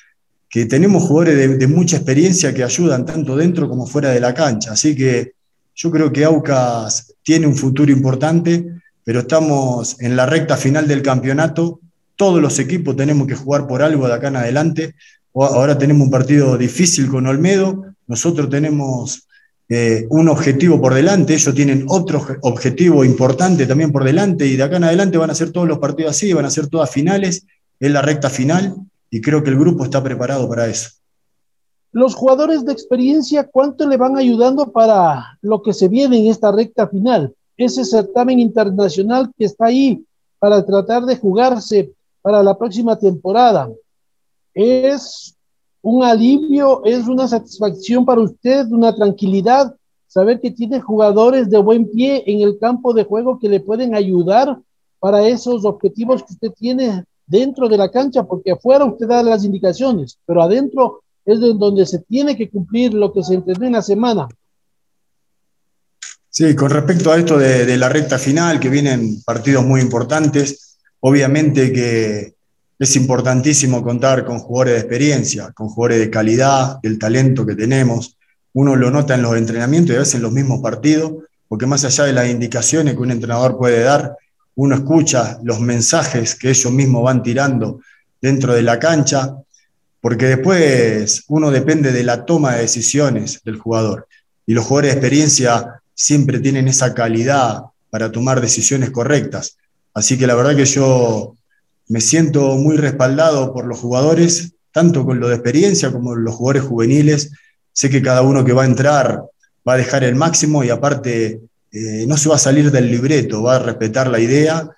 que 0.53 0.67
tenemos 0.67 1.01
jugadores 1.01 1.57
de, 1.57 1.67
mucha 1.67 1.97
experiencia 1.97 2.53
que 2.53 2.63
ayudan 2.63 3.07
tanto 3.07 3.35
dentro 3.35 3.67
como 3.67 3.87
fuera 3.87 4.11
de 4.11 4.19
la 4.19 4.35
cancha. 4.35 4.73
Así 4.73 4.95
que 4.95 5.33
yo 5.73 5.89
creo 5.89 6.13
que 6.13 6.25
Aucas 6.25 7.15
tiene 7.23 7.47
un 7.47 7.55
futuro 7.55 7.91
importante, 7.91 8.63
pero 9.03 9.21
estamos 9.21 9.99
en 9.99 10.15
la 10.15 10.27
recta 10.27 10.55
final 10.55 10.87
del 10.87 11.01
campeonato. 11.01 11.79
Todos 12.15 12.39
los 12.39 12.59
equipos 12.59 12.95
tenemos 12.95 13.25
que 13.25 13.33
jugar 13.33 13.65
por 13.65 13.81
algo 13.81 14.07
de 14.07 14.13
acá 14.13 14.27
en 14.27 14.35
adelante. 14.35 14.93
Ahora 15.33 15.75
tenemos 15.75 16.05
un 16.05 16.11
partido 16.11 16.55
difícil 16.55 17.07
con 17.07 17.25
Olmedo. 17.25 17.85
Nosotros 18.05 18.47
tenemos 18.47 19.27
eh, 19.69 20.05
un 20.11 20.29
objetivo 20.29 20.79
por 20.79 20.93
delante, 20.93 21.33
ellos 21.33 21.55
tienen 21.55 21.85
otro 21.87 22.23
objetivo 22.41 23.03
importante 23.03 23.65
también 23.65 23.91
por 23.91 24.03
delante 24.03 24.45
y 24.45 24.55
de 24.55 24.61
acá 24.61 24.77
en 24.77 24.83
adelante 24.83 25.17
van 25.17 25.31
a 25.31 25.35
ser 25.35 25.49
todos 25.49 25.67
los 25.67 25.79
partidos 25.79 26.11
así, 26.11 26.31
van 26.31 26.45
a 26.45 26.51
ser 26.51 26.67
todas 26.67 26.91
finales, 26.91 27.47
es 27.79 27.89
la 27.89 28.03
recta 28.03 28.29
final 28.29 28.75
y 29.13 29.21
creo 29.21 29.43
que 29.43 29.51
el 29.51 29.59
grupo 29.59 29.83
está 29.83 30.01
preparado 30.01 30.49
para 30.49 30.65
eso. 30.65 30.89
Los 31.91 32.15
jugadores 32.15 32.65
de 32.65 32.73
experiencia, 32.73 33.47
¿cuánto 33.47 33.87
le 33.87 33.95
van 33.95 34.17
ayudando 34.17 34.71
para 34.71 35.37
lo 35.43 35.61
que 35.61 35.71
se 35.71 35.87
viene 35.87 36.17
en 36.17 36.31
esta 36.31 36.51
recta 36.51 36.87
final? 36.87 37.31
Ese 37.55 37.85
certamen 37.85 38.39
internacional 38.39 39.31
que 39.37 39.45
está 39.45 39.67
ahí 39.67 40.03
para 40.39 40.65
tratar 40.65 41.05
de 41.05 41.15
jugarse 41.15 41.93
para 42.23 42.41
la 42.41 42.57
próxima 42.57 42.97
temporada. 42.97 43.69
¿Es 44.51 45.35
un 45.83 46.03
alivio, 46.03 46.83
es 46.83 47.07
una 47.07 47.27
satisfacción 47.27 48.05
para 48.05 48.21
usted, 48.21 48.65
una 48.71 48.95
tranquilidad, 48.95 49.75
saber 50.07 50.41
que 50.41 50.49
tiene 50.49 50.81
jugadores 50.81 51.51
de 51.51 51.59
buen 51.59 51.87
pie 51.87 52.23
en 52.25 52.41
el 52.41 52.57
campo 52.57 52.95
de 52.95 53.03
juego 53.03 53.37
que 53.37 53.47
le 53.47 53.59
pueden 53.59 53.93
ayudar 53.93 54.59
para 54.97 55.27
esos 55.27 55.65
objetivos 55.65 56.23
que 56.23 56.33
usted 56.33 56.51
tiene 56.53 57.03
dentro 57.25 57.69
de 57.69 57.77
la 57.77 57.89
cancha, 57.89 58.23
porque 58.23 58.51
afuera 58.51 58.85
usted 58.85 59.07
da 59.07 59.23
las 59.23 59.43
indicaciones, 59.43 60.17
pero 60.25 60.41
adentro 60.41 61.03
es 61.25 61.39
de 61.39 61.53
donde 61.53 61.85
se 61.85 61.99
tiene 61.99 62.35
que 62.35 62.49
cumplir 62.49 62.93
lo 62.93 63.13
que 63.13 63.23
se 63.23 63.35
entrenó 63.35 63.65
en 63.65 63.73
la 63.73 63.81
semana. 63.81 64.27
Sí, 66.29 66.55
con 66.55 66.71
respecto 66.71 67.11
a 67.11 67.17
esto 67.17 67.37
de, 67.37 67.77
la 67.77 67.89
recta 67.89 68.17
final, 68.17 68.59
que 68.59 68.69
vienen 68.69 69.21
partidos 69.21 69.63
muy 69.63 69.81
importantes, 69.81 70.77
obviamente 70.99 71.71
que 71.71 72.33
es 72.79 72.95
importantísimo 72.95 73.83
contar 73.83 74.25
con 74.25 74.39
jugadores 74.39 74.73
de 74.73 74.79
experiencia, 74.79 75.51
con 75.51 75.69
jugadores 75.69 75.99
de 75.99 76.09
calidad, 76.09 76.79
del 76.81 76.97
talento 76.97 77.45
que 77.45 77.55
tenemos. 77.55 78.17
Uno 78.53 78.75
lo 78.75 78.89
nota 78.89 79.13
en 79.13 79.21
los 79.21 79.37
entrenamientos 79.37 79.93
y 79.93 79.95
a 79.95 79.99
veces 79.99 80.15
en 80.15 80.23
los 80.23 80.31
mismos 80.31 80.59
partidos, 80.59 81.13
porque 81.47 81.67
más 81.67 81.85
allá 81.85 82.05
de 82.05 82.13
las 82.13 82.27
indicaciones 82.27 82.95
que 82.95 83.01
un 83.01 83.11
entrenador 83.11 83.55
puede 83.55 83.83
dar, 83.83 84.17
uno 84.55 84.75
escucha 84.75 85.39
los 85.43 85.59
mensajes 85.59 86.35
que 86.35 86.49
ellos 86.49 86.71
mismos 86.71 87.03
van 87.03 87.23
tirando 87.23 87.81
dentro 88.21 88.53
de 88.53 88.61
la 88.61 88.79
cancha, 88.79 89.35
porque 89.99 90.25
después 90.27 91.23
uno 91.27 91.51
depende 91.51 91.91
de 91.91 92.03
la 92.03 92.25
toma 92.25 92.53
de 92.53 92.61
decisiones 92.61 93.41
del 93.43 93.57
jugador. 93.57 94.07
Y 94.45 94.53
los 94.53 94.65
jugadores 94.65 94.91
de 94.91 94.99
experiencia 94.99 95.81
siempre 95.93 96.39
tienen 96.39 96.67
esa 96.67 96.93
calidad 96.93 97.63
para 97.89 98.11
tomar 98.11 98.41
decisiones 98.41 98.91
correctas. 98.91 99.57
Así 99.93 100.17
que 100.17 100.27
la 100.27 100.35
verdad 100.35 100.55
que 100.55 100.65
yo 100.65 101.35
me 101.87 102.01
siento 102.01 102.55
muy 102.55 102.77
respaldado 102.77 103.53
por 103.53 103.65
los 103.65 103.79
jugadores, 103.79 104.53
tanto 104.71 105.05
con 105.05 105.19
lo 105.19 105.27
de 105.27 105.35
experiencia 105.35 105.91
como 105.91 106.15
los 106.15 106.35
jugadores 106.35 106.63
juveniles. 106.63 107.31
Sé 107.71 107.89
que 107.89 108.01
cada 108.01 108.21
uno 108.21 108.43
que 108.43 108.53
va 108.53 108.63
a 108.63 108.67
entrar 108.67 109.23
va 109.67 109.73
a 109.73 109.77
dejar 109.77 110.03
el 110.03 110.15
máximo 110.15 110.63
y 110.63 110.69
aparte 110.69 111.41
eh, 111.73 112.05
no 112.07 112.17
se 112.17 112.29
va 112.29 112.35
a 112.35 112.39
salir 112.39 112.69
del 112.69 112.91
libreto, 112.91 113.41
va 113.41 113.55
a 113.55 113.59
respetar 113.59 114.07
la 114.07 114.19
idea. 114.19 114.69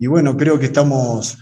Y 0.00 0.08
bueno, 0.08 0.36
creo 0.36 0.58
que 0.58 0.66
estamos 0.66 1.38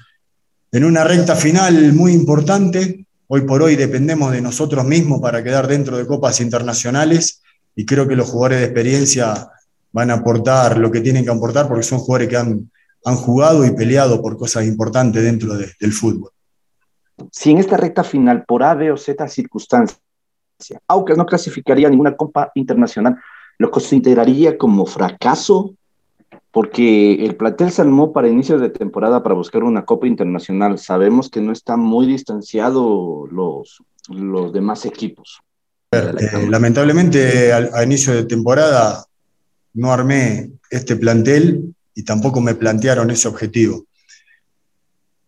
en 0.70 0.84
una 0.84 1.02
recta 1.02 1.34
final 1.34 1.94
muy 1.94 2.12
importante. 2.12 3.06
Hoy 3.26 3.42
por 3.42 3.62
hoy 3.62 3.74
dependemos 3.74 4.32
de 4.32 4.42
nosotros 4.42 4.84
mismos 4.84 5.22
para 5.22 5.42
quedar 5.42 5.66
dentro 5.66 5.96
de 5.96 6.06
copas 6.06 6.42
internacionales 6.42 7.40
y 7.74 7.86
creo 7.86 8.06
que 8.06 8.16
los 8.16 8.28
jugadores 8.28 8.58
de 8.58 8.64
experiencia 8.66 9.48
van 9.92 10.10
a 10.10 10.14
aportar 10.14 10.76
lo 10.76 10.90
que 10.90 11.00
tienen 11.00 11.24
que 11.24 11.30
aportar 11.30 11.68
porque 11.68 11.82
son 11.82 12.00
jugadores 12.00 12.28
que 12.28 12.36
han, 12.36 12.70
jugado 13.16 13.64
y 13.64 13.70
peleado 13.70 14.20
por 14.20 14.36
cosas 14.36 14.66
importantes 14.66 15.22
dentro 15.22 15.54
del 15.56 15.92
fútbol. 15.94 16.30
Si 17.32 17.50
en 17.50 17.56
esta 17.56 17.78
recta 17.78 18.04
final, 18.04 18.44
por 18.44 18.62
A, 18.62 18.74
B 18.74 18.92
o 18.92 18.98
Z 18.98 19.26
circunstancia, 19.28 19.96
aunque 20.86 21.14
no 21.14 21.24
clasificaría 21.24 21.88
ninguna 21.88 22.14
copa 22.14 22.52
internacional, 22.54 23.16
lo 23.58 23.70
consideraría 23.70 24.56
como 24.56 24.86
fracaso 24.86 25.74
porque 26.50 27.24
el 27.24 27.36
plantel 27.36 27.70
se 27.70 27.82
armó 27.82 28.12
para 28.12 28.28
inicios 28.28 28.60
de 28.60 28.70
temporada 28.70 29.22
para 29.22 29.34
buscar 29.34 29.62
una 29.64 29.84
Copa 29.84 30.06
Internacional. 30.06 30.78
Sabemos 30.78 31.28
que 31.28 31.40
no 31.40 31.52
están 31.52 31.80
muy 31.80 32.06
distanciados 32.06 33.30
los, 33.30 33.82
los 34.08 34.52
demás 34.52 34.86
equipos. 34.86 35.40
Eh, 35.92 36.46
lamentablemente 36.48 37.52
a 37.52 37.82
inicio 37.82 38.14
de 38.14 38.24
temporada 38.24 39.04
no 39.74 39.92
armé 39.92 40.50
este 40.70 40.96
plantel 40.96 41.74
y 41.94 42.02
tampoco 42.02 42.40
me 42.40 42.54
plantearon 42.54 43.10
ese 43.10 43.28
objetivo. 43.28 43.84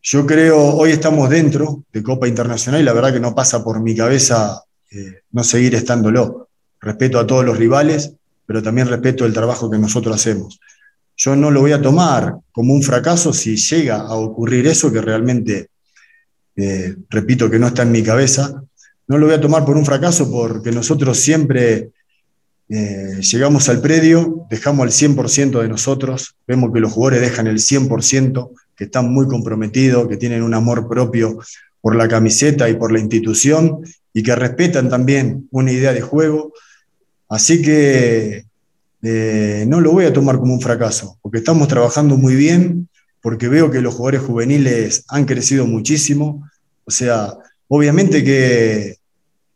Yo 0.02 0.25
creo, 0.25 0.58
hoy 0.76 0.92
estamos 0.92 1.28
dentro 1.28 1.84
de 1.92 2.02
Copa 2.02 2.26
Internacional 2.26 2.80
y 2.80 2.84
la 2.84 2.92
verdad 2.92 3.12
que 3.12 3.20
no 3.20 3.34
pasa 3.34 3.62
por 3.62 3.80
mi 3.80 3.94
cabeza 3.94 4.64
eh, 4.90 5.22
no 5.32 5.44
seguir 5.44 5.75
estándolo. 5.75 6.49
Respeto 6.80 7.18
a 7.18 7.26
todos 7.26 7.44
los 7.44 7.58
rivales, 7.58 8.14
pero 8.50 8.64
también 8.64 8.88
respeto 8.88 9.25
el 9.25 9.33
trabajo 9.33 9.71
que 9.71 9.78
nosotros 9.78 10.16
hacemos. 10.16 10.59
yo 11.16 11.37
no 11.37 11.52
lo 11.52 11.61
voy 11.61 11.71
a 11.71 11.80
tomar 11.80 12.35
como 12.50 12.75
un 12.75 12.83
fracaso 12.83 13.33
si 13.33 13.54
llega 13.54 13.99
a 13.99 14.14
ocurrir 14.14 14.66
eso 14.66 14.90
que 14.90 15.00
realmente, 15.00 15.69
eh, 16.57 16.97
repito 17.09 17.49
que 17.49 17.61
no 17.61 17.69
está 17.69 17.83
en 17.83 17.92
mi 17.92 18.02
cabeza, 18.02 18.61
no 19.07 19.19
lo 19.19 19.26
voy 19.26 19.37
a 19.37 19.40
tomar 19.40 19.64
por 19.64 19.76
un 19.76 19.87
fracaso 19.87 20.28
porque 20.33 20.73
nosotros 20.73 21.16
siempre 21.16 21.90
eh, 22.69 23.21
llegamos 23.21 23.69
al 23.69 23.80
predio, 23.80 24.49
dejamos 24.50 25.00
el 25.00 25.11
100% 25.14 25.62
de 25.62 25.69
nosotros, 25.69 26.35
vemos 26.45 26.73
que 26.73 26.80
los 26.80 26.90
jugadores 26.90 27.21
dejan 27.21 27.47
el 27.47 27.59
100%, 27.59 28.50
que 28.75 28.85
están 28.87 29.12
muy 29.12 29.28
comprometidos, 29.28 30.09
que 30.09 30.16
tienen 30.16 30.42
un 30.42 30.54
amor 30.54 30.88
propio 30.88 31.38
por 31.80 31.95
la 31.95 32.09
camiseta 32.09 32.69
y 32.69 32.75
por 32.75 32.90
la 32.90 32.99
institución 32.99 33.78
y 34.12 34.25
que 34.25 34.35
respetan 34.35 34.88
también 34.88 35.47
una 35.52 35.71
idea 35.71 35.92
de 35.92 36.00
juego. 36.00 36.52
Así 37.30 37.62
que 37.62 38.44
eh, 39.02 39.64
no 39.66 39.80
lo 39.80 39.92
voy 39.92 40.04
a 40.04 40.12
tomar 40.12 40.38
como 40.38 40.52
un 40.52 40.60
fracaso, 40.60 41.16
porque 41.22 41.38
estamos 41.38 41.68
trabajando 41.68 42.16
muy 42.16 42.34
bien, 42.34 42.88
porque 43.22 43.49
veo 43.49 43.70
que 43.70 43.80
los 43.80 43.94
jugadores 43.94 44.22
juveniles 44.22 45.04
han 45.08 45.25
crecido 45.26 45.64
muchísimo. 45.64 46.49
O 46.84 46.90
sea, 46.90 47.32
obviamente 47.68 48.25
que 48.25 48.96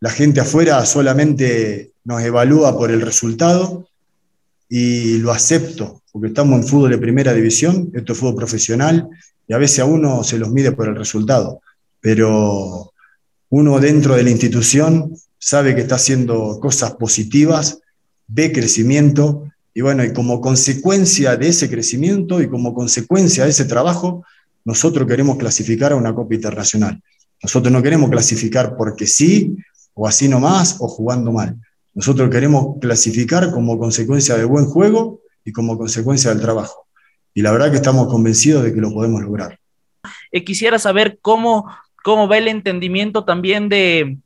la 0.01 0.11
gente 0.11 0.41
afuera 0.41 0.87
solamente 0.87 1.91
nos 2.05 2.23
evalúa 2.23 2.79
por 2.79 2.93
el 2.93 3.01
resultado 3.01 3.89
y 4.69 5.19
lo 5.19 5.33
acepto, 5.33 6.01
porque 6.13 6.29
estamos 6.29 6.61
en 6.61 6.69
fútbol 6.69 6.91
de 6.91 6.99
primera 6.99 7.35
división, 7.35 7.91
esto 7.93 8.13
es 8.13 8.19
fútbol 8.19 8.37
profesional, 8.37 9.09
y 9.49 9.53
a 9.53 9.59
veces 9.59 9.81
a 9.81 9.85
uno 9.85 10.23
se 10.23 10.39
los 10.39 10.51
mide 10.51 10.73
por 10.73 10.89
el 10.89 10.95
resultado, 10.95 11.61
pero 12.01 12.93
uno 13.49 13.81
dentro 13.81 14.15
de 14.15 14.23
la 14.23 14.31
institución 14.31 15.17
sabe 15.45 15.75
que 15.75 15.83
está 15.83 15.97
haciendo 15.97 16.59
cosas 16.59 16.95
positivas 16.95 17.81
ve 18.27 18.51
crecimiento 18.51 19.45
y 19.75 19.83
bueno, 19.83 20.03
y 20.03 20.15
como 20.15 20.41
consecuencia 20.41 21.37
de 21.37 21.49
ese 21.49 21.69
crecimiento 21.69 22.41
y 22.41 22.49
como 22.49 22.73
consecuencia 22.73 23.45
de 23.45 23.51
ese 23.51 23.67
trabajo, 23.67 24.25
nosotros 24.65 25.07
queremos 25.07 25.37
clasificar 25.37 25.93
a 25.93 25.97
una 25.97 26.15
Copa 26.15 26.35
Internacional. 26.35 27.03
Nosotros 27.43 27.71
no 27.71 27.83
queremos 27.83 28.09
clasificar 28.09 28.75
porque 28.79 29.07
sí, 29.07 29.55
o 29.93 30.07
así 30.07 30.31
nomás, 30.31 30.77
o 30.81 30.89
jugando 30.89 31.31
mal. 31.31 31.57
Nosotros 31.93 32.31
queremos 32.31 32.79
clasificar 32.81 33.51
como 33.51 33.79
consecuencia 33.79 34.39
de 34.39 34.47
buen 34.47 34.65
juego 34.65 35.21
y 35.45 35.53
como 35.53 35.77
consecuencia 35.77 36.31
del 36.31 36.41
trabajo. 36.41 36.87
Y 37.35 37.43
la 37.43 37.53
verdad 37.53 37.71
que 37.71 37.77
estamos 37.77 38.07
convencidos 38.07 38.65
de 38.65 38.73
que 38.73 38.81
lo 38.81 38.95
podemos 38.95 39.21
lograr. 39.21 39.59
Eh, 40.33 40.43
quisiera 40.43 40.79
saber 40.79 41.19
cómo, 41.21 41.69
cómo 42.03 42.29
va 42.29 42.39
el 42.39 42.49
entendimiento 42.49 43.25
también 43.25 43.69
de, 43.69 44.19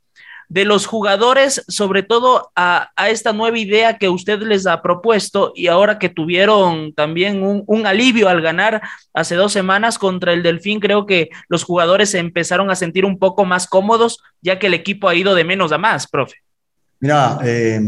de 0.48 0.64
los 0.64 0.86
jugadores, 0.86 1.62
sobre 1.68 2.02
todo 2.02 2.50
a, 2.56 2.90
esta 3.08 3.32
nueva 3.32 3.58
idea 3.58 3.98
que 3.98 4.08
usted 4.08 4.40
les 4.40 4.66
ha 4.66 4.80
propuesto 4.80 5.52
y 5.54 5.66
ahora 5.66 5.98
que 5.98 6.08
tuvieron 6.08 6.94
también 6.94 7.42
un, 7.42 7.86
alivio 7.86 8.28
al 8.28 8.40
ganar 8.40 8.80
hace 9.12 9.34
dos 9.34 9.52
semanas 9.52 9.98
contra 9.98 10.32
el 10.32 10.42
Delfín, 10.42 10.80
creo 10.80 11.06
que 11.06 11.28
los 11.48 11.64
jugadores 11.64 12.10
se 12.10 12.18
empezaron 12.18 12.70
a 12.70 12.76
sentir 12.76 13.04
un 13.04 13.18
poco 13.18 13.44
más 13.44 13.66
cómodos 13.66 14.22
ya 14.40 14.58
que 14.58 14.68
el 14.68 14.74
equipo 14.74 15.08
ha 15.08 15.14
ido 15.14 15.34
de 15.34 15.44
menos 15.44 15.72
a 15.72 15.78
más, 15.78 16.06
profe. 16.06 16.36
Mira, 17.00 17.38
eh, 17.44 17.80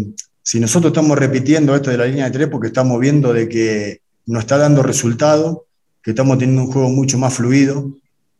si 0.42 0.60
nosotros 0.60 0.90
estamos 0.90 1.18
repitiendo 1.18 1.74
esto 1.74 1.90
de 1.90 1.96
la 1.96 2.06
línea 2.06 2.26
de 2.26 2.30
tres 2.30 2.48
porque 2.48 2.68
estamos 2.68 3.00
viendo 3.00 3.32
de 3.32 3.48
que 3.48 4.00
nos 4.26 4.40
está 4.40 4.58
dando 4.58 4.82
resultado, 4.82 5.66
que 6.02 6.10
estamos 6.10 6.38
teniendo 6.38 6.64
un 6.64 6.72
juego 6.72 6.88
mucho 6.88 7.18
más 7.18 7.34
fluido. 7.34 7.90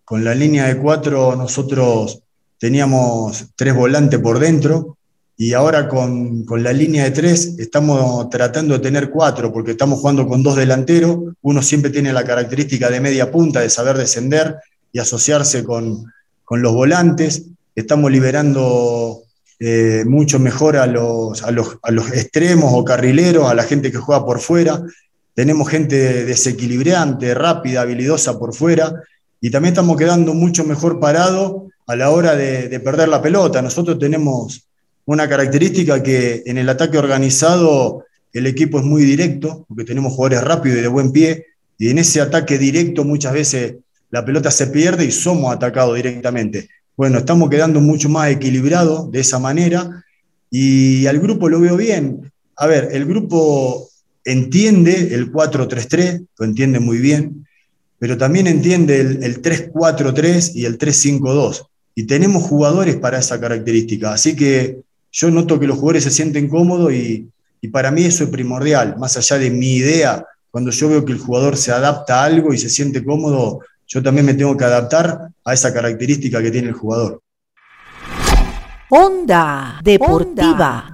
Con 0.05 0.25
la 0.25 0.35
línea 0.35 0.67
de 0.67 0.77
cuatro 0.77 1.37
nosotros 1.37 2.23
teníamos 2.61 3.47
tres 3.57 3.75
volantes 3.75 4.21
por 4.21 4.39
dentro 4.39 4.99
y 5.37 5.55
ahora 5.55 5.89
con, 5.89 6.45
la 6.59 6.73
línea 6.75 7.05
de 7.05 7.13
tres 7.13 7.55
estamos 7.59 8.29
tratando 8.29 8.75
de 8.75 8.81
tener 8.81 9.09
cuatro 9.09 9.51
porque 9.51 9.71
estamos 9.71 9.99
jugando 9.99 10.29
con 10.29 10.43
dos 10.43 10.55
delanteros. 10.55 11.35
Uno 11.41 11.63
siempre 11.63 11.91
tiene 11.91 12.13
la 12.13 12.25
característica 12.25 12.91
de 12.91 13.01
media 13.01 13.31
punta, 13.31 13.61
de 13.61 13.71
saber 13.71 13.97
descender 13.97 14.57
y 14.93 14.99
asociarse 14.99 15.65
con, 15.65 16.13
los 16.51 16.75
volantes. 16.75 17.45
Estamos 17.75 18.13
liberando 18.13 19.23
eh, 19.59 20.05
mucho 20.07 20.39
mejor 20.39 20.77
a 20.77 20.87
los, 20.87 21.43
a, 21.43 21.51
los, 21.53 21.79
a 21.83 21.91
los 21.91 22.13
extremos 22.13 22.73
o 22.75 22.85
carrileros, 22.85 23.49
a 23.49 23.55
la 23.55 23.63
gente 23.63 23.91
que 23.91 23.97
juega 23.97 24.27
por 24.27 24.41
fuera. 24.41 24.83
Tenemos 25.33 25.71
gente 25.71 26.27
desequilibrante, 26.27 27.33
rápida, 27.33 27.81
habilidosa 27.81 28.39
por 28.39 28.55
fuera. 28.55 28.93
Y 29.41 29.51
también 29.51 29.73
estamos 29.73 29.97
quedando 29.97 30.35
mucho 30.35 30.65
mejor 30.65 31.01
parados 31.01 31.71
a 31.91 31.97
la 31.97 32.11
hora 32.11 32.37
de, 32.37 32.79
perder 32.79 33.09
la 33.09 33.21
pelota. 33.21 33.61
Nosotros 33.61 33.99
tenemos 33.99 34.69
una 35.07 35.29
característica 35.29 36.01
que 36.01 36.45
en 36.47 36.57
el 36.57 36.69
ataque 36.69 36.97
organizado 36.97 38.05
el 38.33 38.47
equipo 38.47 38.79
es 38.79 38.85
muy 38.85 39.03
directo, 39.03 39.65
porque 39.67 39.83
tenemos 39.83 40.13
jugadores 40.13 40.45
rápidos 40.45 40.79
y 40.79 40.83
de 40.83 40.89
buen 40.89 41.11
pie, 41.11 41.47
y 41.79 41.91
en 41.91 41.99
ese 41.99 42.21
ataque 42.21 42.59
directo 42.59 43.03
muchas 43.03 43.33
veces 43.33 43.75
la 44.09 44.25
pelota 44.25 44.53
se 44.53 44.69
pierde 44.69 45.05
y 45.05 45.11
somos 45.11 45.53
atacados 45.53 45.97
directamente. 45.97 46.69
Bueno, 46.97 47.19
estamos 47.19 47.51
quedando 47.51 47.81
mucho 47.81 48.09
más 48.09 48.31
equilibrados 48.31 49.11
de 49.11 49.19
esa 49.19 49.41
manera 49.41 50.05
y 50.49 51.07
al 51.07 51.19
grupo 51.19 51.49
lo 51.49 51.59
veo 51.59 51.77
bien. 51.77 52.31
A 52.55 52.69
ver, 52.69 52.91
el 52.93 53.05
grupo 53.05 53.89
entiende 54.25 55.13
el 55.13 55.33
4-3-3, 55.33 56.25
lo 56.39 56.45
entiende 56.45 56.79
muy 56.79 56.99
bien, 56.99 57.49
pero 57.99 58.17
también 58.17 58.47
entiende 58.47 59.01
el, 59.01 59.25
el 59.25 59.43
3-4-3 59.43 60.53
y 60.55 60.67
el 60.67 60.79
3-5-2 60.79 61.70
y 61.95 62.05
tenemos 62.05 62.45
jugadores 62.45 62.97
para 62.97 63.19
esa 63.19 63.41
característica. 63.41 64.13
Así 64.13 64.37
que 64.37 64.81
yo 65.13 65.31
noto 65.31 65.59
que 65.59 65.67
los 65.67 65.77
jugadores 65.77 66.05
se 66.05 66.11
sienten 66.11 66.49
cómodos 66.49 66.93
y, 66.93 67.29
para 67.73 67.91
mí 67.91 68.05
eso 68.05 68.25
es 68.25 68.31
primordial, 68.31 68.97
más 68.97 69.17
allá 69.17 69.39
de 69.39 69.51
mi 69.51 69.77
idea, 69.77 70.25
cuando 70.51 70.71
yo 70.71 70.89
veo 70.89 71.05
que 71.05 71.13
el 71.13 71.19
jugador 71.19 71.57
se 71.57 71.73
adapta 71.73 72.23
a 72.23 72.25
algo 72.25 72.55
y 72.55 72.59
se 72.59 72.71
siente 72.71 73.05
cómodo, 73.05 73.61
yo 73.87 74.03
también 74.03 74.27
me 74.27 74.35
tengo 74.35 74.57
que 74.57 74.65
adaptar 74.65 75.29
a 75.45 75.53
esa 75.53 75.73
característica 75.73 76.43
que 76.43 76.51
tiene 76.51 76.69
el 76.69 76.75
jugador. 76.75 77.21
Onda 78.89 79.81
Deportiva. 79.83 80.93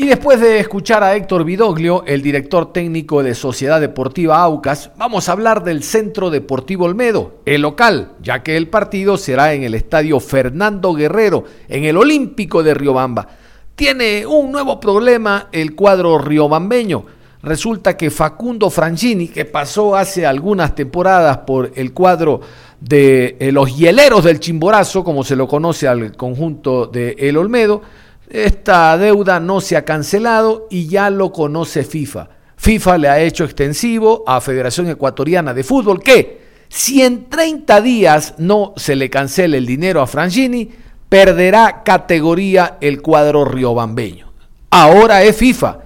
Y 0.00 0.06
después 0.06 0.40
de 0.40 0.60
escuchar 0.60 1.02
a 1.02 1.16
Héctor 1.16 1.42
Vidoglio, 1.42 2.04
el 2.06 2.22
director 2.22 2.72
técnico 2.72 3.24
de 3.24 3.34
Sociedad 3.34 3.80
Deportiva 3.80 4.40
Aucas, 4.40 4.92
vamos 4.96 5.28
a 5.28 5.32
hablar 5.32 5.64
del 5.64 5.82
Centro 5.82 6.30
Deportivo 6.30 6.84
Olmedo, 6.84 7.40
el 7.44 7.62
local, 7.62 8.12
ya 8.22 8.44
que 8.44 8.56
el 8.56 8.68
partido 8.68 9.16
será 9.16 9.54
en 9.54 9.64
el 9.64 9.74
estadio 9.74 10.20
Fernando 10.20 10.94
Guerrero, 10.94 11.42
en 11.68 11.82
el 11.82 11.96
Olímpico 11.96 12.62
de 12.62 12.74
Riobamba. 12.74 13.26
Tiene 13.74 14.24
un 14.24 14.52
nuevo 14.52 14.78
problema 14.78 15.48
el 15.50 15.74
cuadro 15.74 16.16
riobambeño. 16.18 17.04
Resulta 17.42 17.96
que 17.96 18.10
Facundo 18.10 18.70
Francini, 18.70 19.26
que 19.26 19.46
pasó 19.46 19.96
hace 19.96 20.24
algunas 20.24 20.76
temporadas 20.76 21.38
por 21.38 21.72
el 21.74 21.92
cuadro 21.92 22.40
de 22.80 23.36
eh, 23.40 23.50
los 23.50 23.76
hieleros 23.76 24.22
del 24.22 24.38
Chimborazo, 24.38 25.02
como 25.02 25.24
se 25.24 25.34
lo 25.34 25.48
conoce 25.48 25.88
al 25.88 26.16
conjunto 26.16 26.86
de 26.86 27.16
El 27.18 27.36
Olmedo, 27.36 27.82
esta 28.30 28.96
deuda 28.98 29.40
no 29.40 29.60
se 29.60 29.76
ha 29.76 29.84
cancelado 29.84 30.66
y 30.70 30.88
ya 30.88 31.10
lo 31.10 31.32
conoce 31.32 31.84
FIFA. 31.84 32.28
FIFA 32.56 32.98
le 32.98 33.08
ha 33.08 33.20
hecho 33.20 33.44
extensivo 33.44 34.24
a 34.26 34.40
Federación 34.40 34.88
Ecuatoriana 34.88 35.54
de 35.54 35.64
Fútbol 35.64 36.02
que 36.02 36.48
si 36.68 37.02
en 37.02 37.30
30 37.30 37.80
días 37.80 38.34
no 38.38 38.74
se 38.76 38.96
le 38.96 39.08
cancela 39.08 39.56
el 39.56 39.64
dinero 39.64 40.02
a 40.02 40.06
Frangini, 40.06 40.68
perderá 41.08 41.82
categoría 41.82 42.76
el 42.80 43.00
cuadro 43.00 43.44
riobambeño. 43.44 44.32
Ahora 44.70 45.22
es 45.22 45.36
FIFA. 45.36 45.78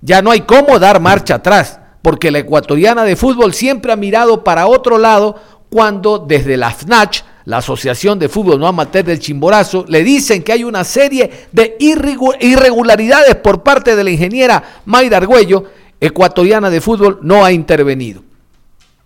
Ya 0.00 0.22
no 0.22 0.30
hay 0.30 0.42
cómo 0.42 0.78
dar 0.78 1.00
marcha 1.00 1.36
atrás, 1.36 1.80
porque 2.02 2.30
la 2.30 2.38
ecuatoriana 2.38 3.02
de 3.02 3.16
fútbol 3.16 3.52
siempre 3.52 3.92
ha 3.92 3.96
mirado 3.96 4.44
para 4.44 4.68
otro 4.68 4.98
lado 4.98 5.34
cuando 5.70 6.18
desde 6.20 6.56
la 6.56 6.70
FNACH 6.70 7.24
la 7.48 7.58
Asociación 7.58 8.18
de 8.18 8.28
Fútbol 8.28 8.60
No 8.60 8.66
Amateur 8.66 9.02
del 9.06 9.20
Chimborazo, 9.20 9.86
le 9.88 10.04
dicen 10.04 10.42
que 10.42 10.52
hay 10.52 10.64
una 10.64 10.84
serie 10.84 11.30
de 11.50 11.78
irregularidades 11.80 13.36
por 13.36 13.62
parte 13.62 13.96
de 13.96 14.04
la 14.04 14.10
ingeniera 14.10 14.82
Mayra 14.84 15.16
Argüello, 15.16 15.64
ecuatoriana 15.98 16.68
de 16.68 16.82
fútbol, 16.82 17.20
no 17.22 17.46
ha 17.46 17.50
intervenido. 17.50 18.22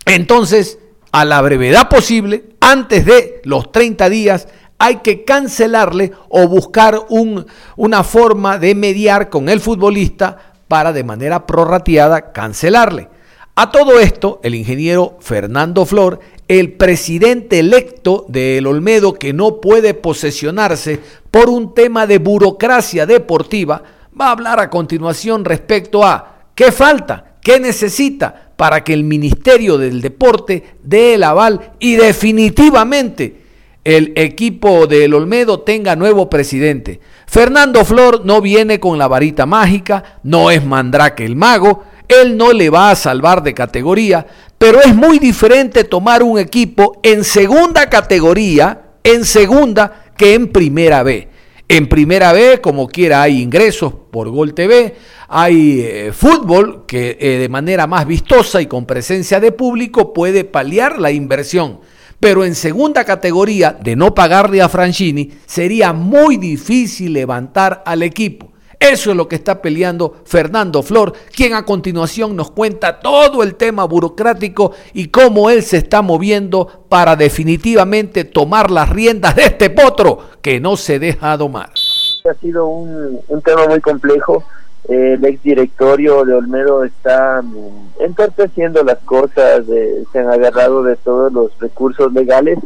Entonces, 0.07 0.81
a 1.13 1.25
la 1.25 1.41
brevedad 1.41 1.89
posible, 1.89 2.47
antes 2.59 3.07
de 3.07 3.43
los 3.45 3.71
30 3.71 4.11
días, 4.11 4.49
hay 4.77 4.97
que 4.97 5.23
cancelarle 5.23 6.11
o 6.29 6.49
buscar 6.49 7.01
un, 7.11 7.47
una 7.77 8.03
forma 8.03 8.59
de 8.59 8.75
mediar 8.75 9.31
con 9.31 9.49
el 9.49 9.61
futbolista 9.61 10.55
para 10.67 10.93
de 10.93 11.05
manera 11.05 11.47
prorrateada 11.47 12.33
cancelarle. 12.33 13.09
A 13.55 13.71
todo 13.71 14.01
esto, 14.01 14.41
el 14.43 14.55
ingeniero 14.55 15.19
Fernando 15.21 15.85
Flor 15.85 16.21
el 16.49 16.73
presidente 16.73 17.61
electo 17.61 18.27
de 18.29 18.59
El 18.59 18.67
Olmedo, 18.67 19.15
que 19.15 19.33
no 19.33 19.61
puede 19.61 19.95
posesionarse 19.95 21.01
por 21.31 21.49
un 21.49 21.75
tema 21.75 22.07
de 22.07 22.19
burocracia 22.19 23.07
deportiva, 23.07 23.83
va 24.19 24.27
a 24.27 24.33
hablar 24.33 24.61
a 24.61 24.71
continuación 24.71 25.45
respecto 25.45 26.05
a 26.05 26.47
qué 26.55 26.73
falta, 26.73 27.37
qué 27.41 27.59
necesita 27.59 28.53
para 28.57 28.85
que 28.85 28.93
el 28.93 29.05
Ministerio 29.05 29.79
del 29.79 30.01
Deporte 30.01 30.77
dé 30.83 31.15
el 31.15 31.25
aval 31.25 31.73
y 31.79 31.97
definitivamente 31.97 33.43
el 33.85 34.13
equipo 34.15 34.87
del 34.87 35.15
Olmedo 35.15 35.61
tenga 35.61 35.97
nuevo 35.97 36.31
presidente. 36.31 37.01
Fernando 37.27 37.85
Flor 37.85 38.25
no 38.25 38.41
viene 38.41 38.79
con 38.79 38.99
la 38.99 39.09
varita 39.09 39.47
mágica, 39.47 40.21
no 40.23 40.51
es 40.51 40.65
Mandrake 40.65 41.25
el 41.25 41.35
mago, 41.35 41.83
él 42.09 42.37
no 42.37 42.53
le 42.53 42.71
va 42.71 42.91
a 42.91 42.97
salvar 42.97 43.43
de 43.43 43.55
categoría, 43.55 44.27
pero 44.59 44.81
es 44.81 44.95
muy 44.95 45.19
diferente 45.19 45.85
tomar 45.85 46.23
un 46.23 46.39
equipo 46.39 47.01
en 47.03 47.25
segunda 47.25 47.89
categoría, 47.89 48.83
en 49.03 49.25
segunda, 49.25 50.05
que 50.17 50.35
en 50.35 50.53
primera 50.53 51.03
B. 51.03 51.29
En 51.69 51.89
primera 51.89 52.33
B, 52.33 52.61
como 52.61 52.87
quiera, 52.87 53.23
hay 53.23 53.41
ingresos 53.41 53.95
por 54.11 54.29
Gol 54.29 54.53
TV, 54.53 54.95
hay 55.29 55.81
eh, 55.81 56.13
fútbol 56.13 56.85
que 56.87 57.17
eh, 57.19 57.39
de 57.39 57.49
manera 57.49 57.87
más 57.87 58.07
vistosa 58.07 58.61
y 58.61 58.67
con 58.67 58.85
presencia 58.85 59.41
de 59.41 59.53
público 59.53 60.13
puede 60.13 60.45
paliar 60.45 60.99
la 60.99 61.11
inversión. 61.11 61.81
Pero 62.21 62.45
en 62.45 62.55
segunda 62.55 63.05
categoría, 63.05 63.73
de 63.73 63.97
no 63.97 64.15
pagarle 64.15 64.63
a 64.63 64.69
Franchini, 64.69 65.33
sería 65.47 65.93
muy 65.93 66.37
difícil 66.37 67.15
levantar 67.15 67.83
al 67.87 68.03
equipo. 68.03 68.52
Eso 68.83 69.13
es 69.13 69.17
lo 69.17 69.29
que 69.29 69.37
está 69.37 69.63
peleando 69.63 70.17
Fernando 70.25 70.83
Flor, 70.83 71.13
quien 71.33 71.55
a 71.55 71.65
continuación 71.65 72.35
nos 72.35 72.51
cuenta 72.51 72.99
todo 72.99 73.45
el 73.45 73.55
tema 73.55 73.85
burocrático 73.85 74.73
y 74.93 75.07
cómo 75.07 75.51
él 75.51 75.63
se 75.63 75.77
está 75.77 76.03
moviendo 76.03 76.67
para 76.89 77.15
definitivamente 77.15 78.25
tomar 78.25 78.73
las 78.73 78.89
riendas 78.89 79.37
de 79.37 79.45
este 79.45 79.71
potro 79.71 80.19
que 80.43 80.59
no 80.59 80.77
se 80.77 80.99
deja 80.99 81.37
domar. 81.37 81.71
Ha 82.29 82.35
sido 82.41 82.67
un, 82.67 83.21
tema 83.45 83.69
muy 83.69 83.81
complejo. 83.81 84.43
el 84.89 85.25
exdirectorio 85.25 86.25
de 86.25 86.35
Olmedo 86.35 86.83
está 86.83 87.41
mm, 87.41 88.03
entorpeciendo 88.03 88.83
las 88.83 88.99
cosas, 89.05 89.65
se 90.13 90.19
han 90.19 90.29
agarrado 90.29 90.83
de 90.83 90.97
todos 90.97 91.33
los 91.33 91.57
recursos 91.61 92.13
legales 92.13 92.59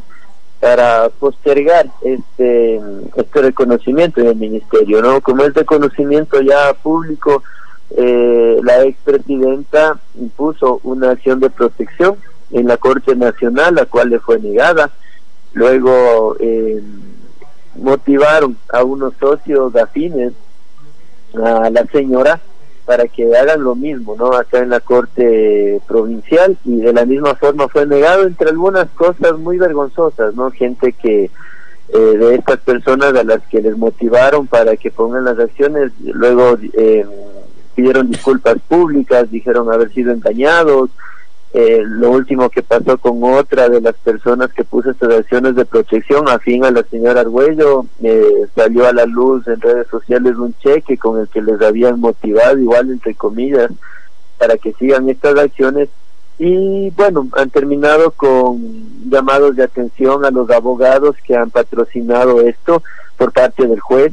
para 0.61 1.09
postergar 1.11 1.87
este 2.03 2.81
este 3.15 3.43
reconocimiento 3.43 4.23
del 4.23 4.37
ministerio, 4.37 5.03
¿no? 5.03 5.21
Como 5.21 5.45
es 5.45 5.55
reconocimiento 5.55 6.41
ya 6.41 6.73
público, 6.75 7.43
eh, 7.91 8.59
la 8.63 8.83
expresidenta 8.85 9.99
impuso 10.19 10.81
una 10.83 11.13
acción 11.13 11.41
de 11.41 11.51
protección 11.51 12.17
en 12.51 12.67
la 12.67 12.77
Corte 12.77 13.15
Nacional, 13.15 13.75
la 13.75 13.87
cual 13.87 14.11
le 14.11 14.19
fue 14.19 14.39
negada. 14.39 14.91
Luego 15.53 16.37
eh, 16.41 16.83
motivaron 17.77 18.57
a 18.73 18.83
unos 18.83 19.15
socios 19.19 19.75
afines 19.77 20.33
a 21.35 21.71
la 21.71 21.85
señora 21.93 22.41
para 22.87 23.09
que 23.09 23.37
hagan 23.37 23.65
lo 23.65 23.75
mismo, 23.75 24.15
¿no? 24.17 24.33
Acá 24.33 24.61
en 24.61 24.71
la 24.71 24.81
Corte 24.81 25.81
Provincial 25.89 26.57
y 26.65 26.81
de 26.81 26.93
la 26.93 27.05
misma 27.05 27.35
forma 27.35 27.69
fue 27.69 27.85
negado 27.85 28.25
entre 28.25 28.49
algunas 28.49 28.89
cosas 28.91 29.37
muy 29.39 29.59
vergonzosas, 29.59 30.35
¿no? 30.35 30.53
Gente 30.53 30.93
que 30.93 31.25
eh, 31.89 31.99
de 31.99 32.35
estas 32.37 32.59
personas 32.61 33.15
a 33.15 33.25
las 33.25 33.43
que 33.49 33.61
les 33.61 33.77
motivaron 33.77 34.47
para 34.47 34.77
que 34.77 34.93
pongan 34.93 35.25
las 35.25 35.39
acciones, 35.39 35.93
luego 36.01 36.57
eh, 36.75 37.05
pidieron 37.75 38.09
disculpas 38.09 38.57
públicas, 38.69 39.31
dijeron 39.31 39.71
haber 39.73 39.93
sido 39.93 40.13
engañados, 40.13 40.91
eh, 41.53 41.83
lo 41.87 42.11
último 42.11 42.51
que 42.51 42.63
pasó 42.63 42.99
con 42.99 43.23
otra 43.23 43.69
de 43.69 43.81
las 43.81 43.95
personas 43.95 44.53
que 44.53 44.65
puso 44.65 44.91
estas 44.91 45.13
acciones 45.15 45.55
de 45.55 45.65
protección, 45.65 46.29
afín 46.29 46.65
a 46.65 46.71
la 46.71 46.83
señora 46.83 47.21
Argüello, 47.23 47.87
eh, 48.03 48.47
salió 48.55 48.87
a 48.87 48.93
la 48.93 49.07
luz 49.07 49.47
en 49.49 49.61
redes 49.61 49.87
sociales 49.89 50.37
un 50.37 50.55
cheque 50.59 50.99
con 50.99 51.21
el 51.21 51.29
que 51.29 51.41
les 51.41 51.61
habían 51.63 52.01
motivado, 52.01 52.59
igual 52.59 52.91
entre 52.91 53.15
comillas, 53.15 53.71
para 54.39 54.59
que 54.59 54.73
sigan 54.75 55.09
estas 55.09 55.39
acciones. 55.39 55.89
Y 56.39 56.91
bueno, 56.91 57.27
han 57.33 57.49
terminado 57.49 58.11
con 58.11 59.09
llamados 59.09 59.57
de 59.57 59.63
atención 59.63 60.27
a 60.27 60.31
los 60.31 60.51
abogados 60.51 61.17
que 61.25 61.37
han 61.37 61.51
patrocinado 61.51 62.43
esto 62.43 62.83
por 63.17 63.33
parte 63.33 63.67
del 63.67 63.81
juez, 63.81 64.13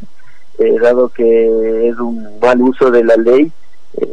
eh, 0.59 0.77
dado 0.81 1.09
que 1.09 1.89
es 1.89 1.97
un 1.99 2.39
mal 2.39 2.61
uso 2.61 2.89
de 2.89 3.03
la 3.03 3.17
ley, 3.17 3.51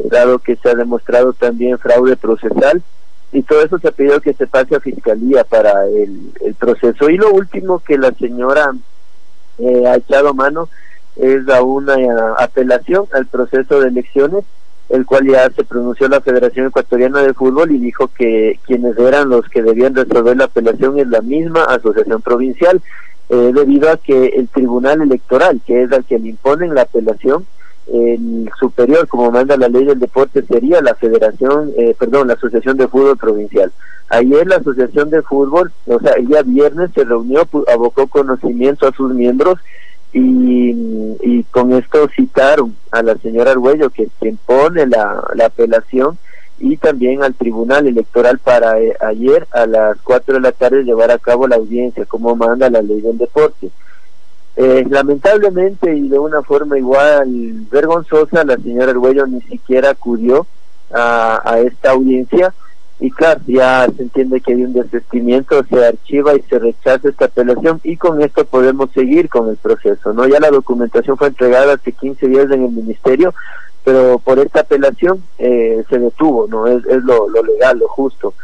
dado 0.06 0.40
que 0.40 0.56
se 0.56 0.68
ha 0.68 0.74
demostrado 0.74 1.32
también 1.32 1.78
fraude 1.78 2.16
procesal 2.16 2.82
y 3.32 3.42
todo 3.42 3.62
eso 3.62 3.78
se 3.78 3.88
ha 3.88 3.92
pedido 3.92 4.20
que 4.20 4.34
se 4.34 4.46
pase 4.46 4.76
a 4.76 4.80
fiscalía 4.80 5.44
para 5.44 5.86
el, 5.86 6.54
proceso. 6.58 7.08
Y 7.08 7.16
lo 7.16 7.30
último 7.30 7.78
que 7.78 7.96
la 7.96 8.12
señora 8.12 8.72
eh, 9.58 9.86
ha 9.86 9.96
echado 9.96 10.34
mano 10.34 10.68
es 11.16 11.48
a 11.48 11.62
una 11.62 11.94
apelación 12.38 13.06
al 13.12 13.26
proceso 13.26 13.80
de 13.80 13.88
elecciones, 13.88 14.44
el 14.88 15.06
cual 15.06 15.26
ya 15.28 15.48
se 15.50 15.64
pronunció 15.64 16.08
la 16.08 16.20
Federación 16.20 16.66
Ecuatoriana 16.66 17.22
de 17.22 17.34
Fútbol 17.34 17.70
y 17.70 17.78
dijo 17.78 18.08
que 18.08 18.58
quienes 18.66 18.98
eran 18.98 19.28
los 19.28 19.48
que 19.48 19.62
debían 19.62 19.94
resolver 19.94 20.36
la 20.36 20.44
apelación 20.44 20.98
es 20.98 21.06
la 21.06 21.20
misma 21.20 21.64
asociación 21.64 22.20
provincial, 22.22 22.82
eh, 23.28 23.52
debido 23.54 23.90
a 23.90 23.96
que 23.96 24.26
el 24.26 24.48
Tribunal 24.48 25.02
Electoral, 25.02 25.60
que 25.64 25.84
es 25.84 25.92
al 25.92 26.04
que 26.04 26.18
le 26.18 26.30
imponen 26.30 26.74
la 26.74 26.82
apelación, 26.82 27.46
el 27.92 28.50
superior, 28.58 29.08
como 29.08 29.30
manda 29.30 29.56
la 29.56 29.68
ley 29.68 29.84
del 29.84 29.98
deporte, 29.98 30.42
sería 30.42 30.80
la 30.80 30.94
Federación, 30.94 31.72
eh, 31.76 31.94
perdón, 31.98 32.28
la 32.28 32.34
Asociación 32.34 32.76
de 32.76 32.88
Fútbol 32.88 33.16
Provincial. 33.16 33.72
Ayer 34.08 34.46
la 34.46 34.56
Asociación 34.56 35.10
de 35.10 35.22
Fútbol, 35.22 35.72
o 35.86 35.98
sea, 36.00 36.12
el 36.12 36.26
día 36.26 36.42
viernes 36.42 36.90
se 36.94 37.04
reunió, 37.04 37.48
abocó 37.72 38.06
conocimiento 38.08 38.88
a 38.88 38.92
sus 38.92 39.14
miembros 39.14 39.58
y, 40.12 40.70
y 41.22 41.44
con 41.50 41.72
esto 41.72 42.08
citaron 42.16 42.74
a 42.90 43.02
la 43.02 43.16
señora 43.18 43.52
Arguello, 43.52 43.90
que 43.90 44.08
quien 44.18 44.36
pone 44.38 44.86
la, 44.86 45.22
la 45.34 45.46
apelación, 45.46 46.18
y 46.60 46.76
también 46.76 47.22
al 47.22 47.34
Tribunal 47.34 47.86
Electoral 47.86 48.38
para 48.38 48.78
eh, 48.80 48.94
ayer 49.00 49.46
a 49.50 49.66
las 49.66 49.98
4 50.02 50.34
de 50.34 50.40
la 50.40 50.52
tarde 50.52 50.84
llevar 50.84 51.10
a 51.10 51.18
cabo 51.18 51.48
la 51.48 51.56
audiencia, 51.56 52.04
como 52.04 52.36
manda 52.36 52.68
la 52.68 52.82
ley 52.82 53.00
del 53.00 53.18
deporte. 53.18 53.70
Eh, 54.62 54.84
lamentablemente 54.90 55.96
y 55.96 56.10
de 56.10 56.18
una 56.18 56.42
forma 56.42 56.76
igual 56.76 57.64
vergonzosa, 57.70 58.44
la 58.44 58.58
señora 58.58 58.90
Arguello 58.90 59.26
ni 59.26 59.40
siquiera 59.40 59.88
acudió 59.88 60.46
a, 60.92 61.60
esta 61.64 61.92
audiencia 61.92 62.52
y 62.98 63.10
claro, 63.10 63.40
ya 63.46 63.86
se 63.96 64.02
entiende 64.02 64.42
que 64.42 64.52
hay 64.52 64.62
un 64.64 64.74
desistimiento, 64.74 65.64
se 65.64 65.86
archiva 65.86 66.34
y 66.34 66.42
se 66.42 66.58
rechaza 66.58 67.08
esta 67.08 67.24
apelación 67.24 67.80
y 67.84 67.96
con 67.96 68.20
esto 68.20 68.44
podemos 68.44 68.90
seguir 68.92 69.30
con 69.30 69.48
el 69.48 69.56
proceso, 69.56 70.12
¿no? 70.12 70.26
Ya 70.26 70.38
la 70.40 70.50
documentación 70.50 71.16
fue 71.16 71.28
entregada 71.28 71.72
hace 71.72 71.92
15 71.92 72.28
días 72.28 72.50
en 72.50 72.64
el 72.64 72.70
ministerio, 72.70 73.32
pero 73.82 74.18
por 74.18 74.40
esta 74.40 74.60
apelación 74.60 75.24
eh, 75.38 75.82
se 75.88 75.98
detuvo, 75.98 76.46
¿no? 76.48 76.66
Es, 76.66 76.84
es 76.84 77.02
lo 77.02 77.30
legal, 77.30 77.78
lo 77.78 77.88
justo. 77.88 78.34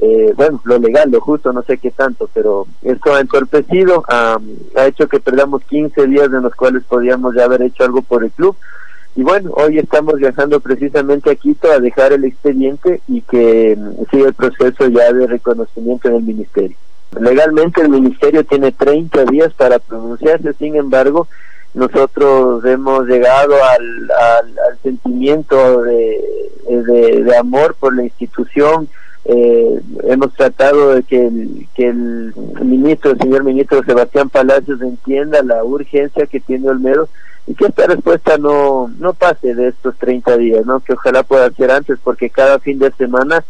Eh, 0.00 0.34
bueno, 0.36 0.60
lo 0.64 0.78
legal, 0.78 1.10
lo 1.10 1.20
justo, 1.20 1.52
no 1.52 1.62
sé 1.62 1.78
qué 1.78 1.90
tanto, 1.90 2.28
pero 2.34 2.66
esto 2.82 3.14
ha 3.14 3.20
entorpecido, 3.20 4.04
ha 4.08 4.38
hecho 4.86 5.08
que 5.08 5.20
perdamos 5.20 5.62
15 5.64 6.06
días 6.06 6.26
en 6.26 6.42
los 6.42 6.54
cuales 6.54 6.82
podíamos 6.84 7.34
ya 7.34 7.44
haber 7.44 7.62
hecho 7.62 7.84
algo 7.84 8.02
por 8.02 8.22
el 8.24 8.30
club. 8.30 8.56
Y 9.14 9.22
bueno, 9.22 9.50
hoy 9.54 9.78
estamos 9.78 10.16
viajando 10.16 10.60
precisamente 10.60 11.30
a 11.30 11.34
Quito 11.34 11.72
a 11.72 11.80
dejar 11.80 12.12
el 12.12 12.24
expediente 12.24 13.00
y 13.08 13.22
que 13.22 13.74
mm, 13.74 14.10
siga 14.10 14.28
el 14.28 14.34
proceso 14.34 14.86
ya 14.88 15.10
de 15.10 15.26
reconocimiento 15.26 16.08
en 16.08 16.16
el 16.16 16.22
ministerio. 16.22 16.76
Legalmente 17.18 17.80
el 17.80 17.88
ministerio 17.88 18.44
tiene 18.44 18.72
30 18.72 19.24
días 19.24 19.54
para 19.54 19.78
pronunciarse, 19.78 20.52
sin 20.54 20.76
embargo, 20.76 21.28
nosotros 21.72 22.62
hemos 22.66 23.06
llegado 23.06 23.54
al, 23.64 24.10
al, 24.10 24.78
sentimiento 24.82 25.82
de, 25.82 26.22
de 26.68 27.36
amor 27.36 27.74
por 27.78 27.96
la 27.96 28.04
institución, 28.04 28.88
eh, 29.28 29.80
hemos 30.04 30.32
tratado 30.34 30.94
de 30.94 31.02
que 31.02 31.26
el, 31.26 31.66
que 31.74 31.88
el 31.88 32.32
ministro, 32.62 33.10
el 33.10 33.18
señor 33.18 33.42
ministro 33.42 33.82
Sebastián 33.82 34.30
Palacios 34.30 34.80
entienda 34.80 35.42
la 35.42 35.64
urgencia 35.64 36.26
que 36.26 36.38
tiene 36.38 36.68
Olmedo 36.68 37.08
y 37.48 37.54
que 37.54 37.66
esta 37.66 37.86
respuesta 37.86 38.38
no, 38.38 38.88
no 39.00 39.14
pase 39.14 39.54
de 39.54 39.68
estos 39.68 39.96
30 39.96 40.36
días, 40.36 40.64
¿no? 40.64 40.78
que 40.78 40.92
ojalá 40.92 41.24
pueda 41.24 41.50
ser 41.50 41.72
antes 41.72 41.98
porque 42.04 42.30
cada 42.30 42.60
fin 42.60 42.78
de 42.78 42.92
semana 42.92 43.44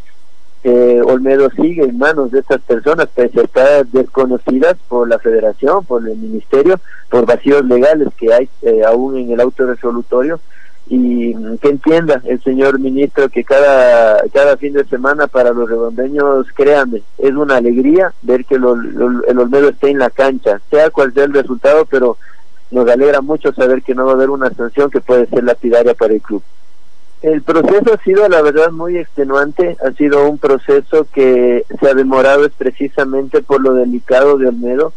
eh, 0.65 1.03
Olmedo 1.05 1.51
sigue 1.51 1.85
en 1.85 1.99
manos 1.99 2.31
de 2.31 2.41
estas 2.41 2.63
personas, 2.63 3.09
pese 3.15 3.41
a 3.41 3.45
estar 3.45 3.87
desconocidas 3.87 4.77
por 4.89 5.07
la 5.09 5.19
federación, 5.19 5.85
por 5.85 6.09
el 6.09 6.17
ministerio, 6.17 6.81
por 7.11 7.27
vacíos 7.27 7.65
legales 7.67 8.09
que 8.17 8.33
hay 8.33 8.49
eh, 8.63 8.83
aún 8.83 9.19
en 9.19 9.31
el 9.31 9.41
auto 9.41 9.67
resolutorio 9.67 10.41
y 10.89 11.35
que 11.59 11.69
entienda 11.69 12.23
el 12.25 12.41
señor 12.43 12.79
ministro 12.79 13.29
que 13.29 13.43
cada 13.43 14.23
cada 14.33 14.57
fin 14.57 14.73
de 14.73 14.85
semana 14.85 15.27
para 15.27 15.51
los 15.51 15.69
redondeños, 15.69 16.47
créanme, 16.55 17.03
es 17.19 17.33
una 17.33 17.57
alegría 17.57 18.13
ver 18.23 18.45
que 18.45 18.55
el 18.55 18.65
Olmedo 18.65 19.69
esté 19.69 19.91
en 19.91 19.99
la 19.99 20.11
cancha, 20.11 20.61
sea 20.71 20.91
cual 20.91 21.13
sea 21.13 21.25
el 21.25 21.35
resultado, 21.35 21.87
pero 21.87 22.17
nos 22.71 22.89
alegra 22.89 23.21
mucho 23.21 23.53
saber 23.53 23.83
que 23.83 23.95
no 23.95 24.07
va 24.07 24.13
a 24.13 24.15
haber 24.15 24.31
una 24.31 24.51
sanción 24.51 24.91
que 24.91 25.01
puede 25.01 25.27
ser 25.27 25.45
lapidaria 25.45 25.95
para 25.95 26.15
el 26.15 26.21
club. 26.21 26.43
El 27.23 27.43
proceso 27.43 27.95
ha 27.95 28.03
sido, 28.05 28.29
la 28.29 28.43
verdad, 28.43 28.71
muy 28.71 28.99
extenuante, 28.99 29.77
ha 29.85 29.91
sido 29.93 30.29
un 30.29 30.39
proceso 30.39 31.07
que 31.13 31.65
se 31.81 31.89
ha 31.89 31.95
demorado 31.95 32.45
es 32.45 32.53
precisamente 32.53 33.43
por 33.43 33.63
lo 33.63 33.75
delicado 33.75 34.37
de 34.37 34.49
Olmedo, 34.49 34.93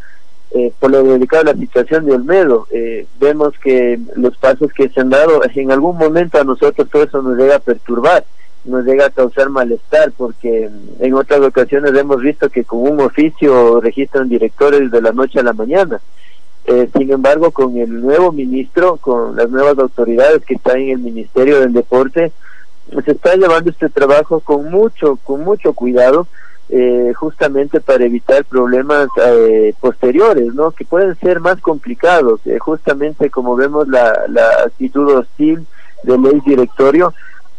eh, 0.52 0.74
por 0.80 0.90
lo 0.90 1.04
dedicado 1.04 1.44
a 1.44 1.54
la 1.54 1.60
situación 1.60 2.06
de 2.06 2.14
Olmedo. 2.14 2.68
Eh, 2.72 3.06
vemos 3.20 3.54
que 3.60 4.00
los 4.16 4.36
pasos 4.38 4.72
que 4.74 4.90
se 4.90 5.02
han 5.02 5.10
dado, 5.10 5.42
en 5.54 5.72
algún 5.72 5.98
momento 5.98 6.40
a 6.40 6.44
nosotros 6.44 6.90
todo 6.90 7.04
eso 7.04 7.22
nos 7.22 7.38
llega 7.38 7.58
a 7.58 7.60
perturbar, 7.60 8.26
nos 8.66 8.84
llega 8.84 9.06
a 9.06 9.12
causar 9.12 9.50
malestar, 9.50 10.12
porque 10.18 10.70
en 11.00 11.14
otras 11.14 11.42
ocasiones 11.42 11.94
hemos 11.96 12.22
visto 12.22 12.50
que 12.50 12.64
con 12.64 12.80
un 12.80 13.00
oficio 13.02 13.80
registran 13.80 14.28
directores 14.28 14.92
de 14.92 15.02
la 15.02 15.12
noche 15.12 15.40
a 15.40 15.44
la 15.44 15.54
mañana. 15.54 16.02
Eh, 16.66 16.90
sin 16.96 17.12
embargo, 17.12 17.52
con 17.52 17.78
el 17.78 18.02
nuevo 18.02 18.32
ministro, 18.32 18.98
con 18.98 19.36
las 19.36 19.50
nuevas 19.50 19.78
autoridades 19.80 20.44
que 20.46 20.56
están 20.56 20.78
en 20.78 20.90
el 20.90 21.00
Ministerio 21.00 21.60
del 21.60 21.74
Deporte, 21.74 22.32
se 23.06 23.12
está 23.12 23.36
llevando 23.36 23.70
este 23.70 23.90
trabajo 23.90 24.40
con 24.40 24.70
mucho, 24.70 25.18
con 25.24 25.44
mucho 25.44 25.74
cuidado, 25.74 26.28
eh, 26.70 27.14
justamente 27.16 27.82
para 27.82 28.06
evitar 28.06 28.46
problemas 28.46 29.08
eh, 29.26 29.74
posteriores, 29.80 30.54
¿no? 30.54 30.72
Que 30.72 30.86
pueden 30.86 31.16
ser 31.16 31.40
más 31.40 31.60
complicados. 31.62 32.42
Eh, 32.46 32.60
justamente 32.60 33.32
como 33.32 33.56
vemos 33.56 33.88
la, 33.88 34.26
la 34.28 34.48
actitud 34.66 35.16
hostil 35.16 35.66
del 36.04 36.26
ex 36.28 36.46
directorio, 36.46 37.14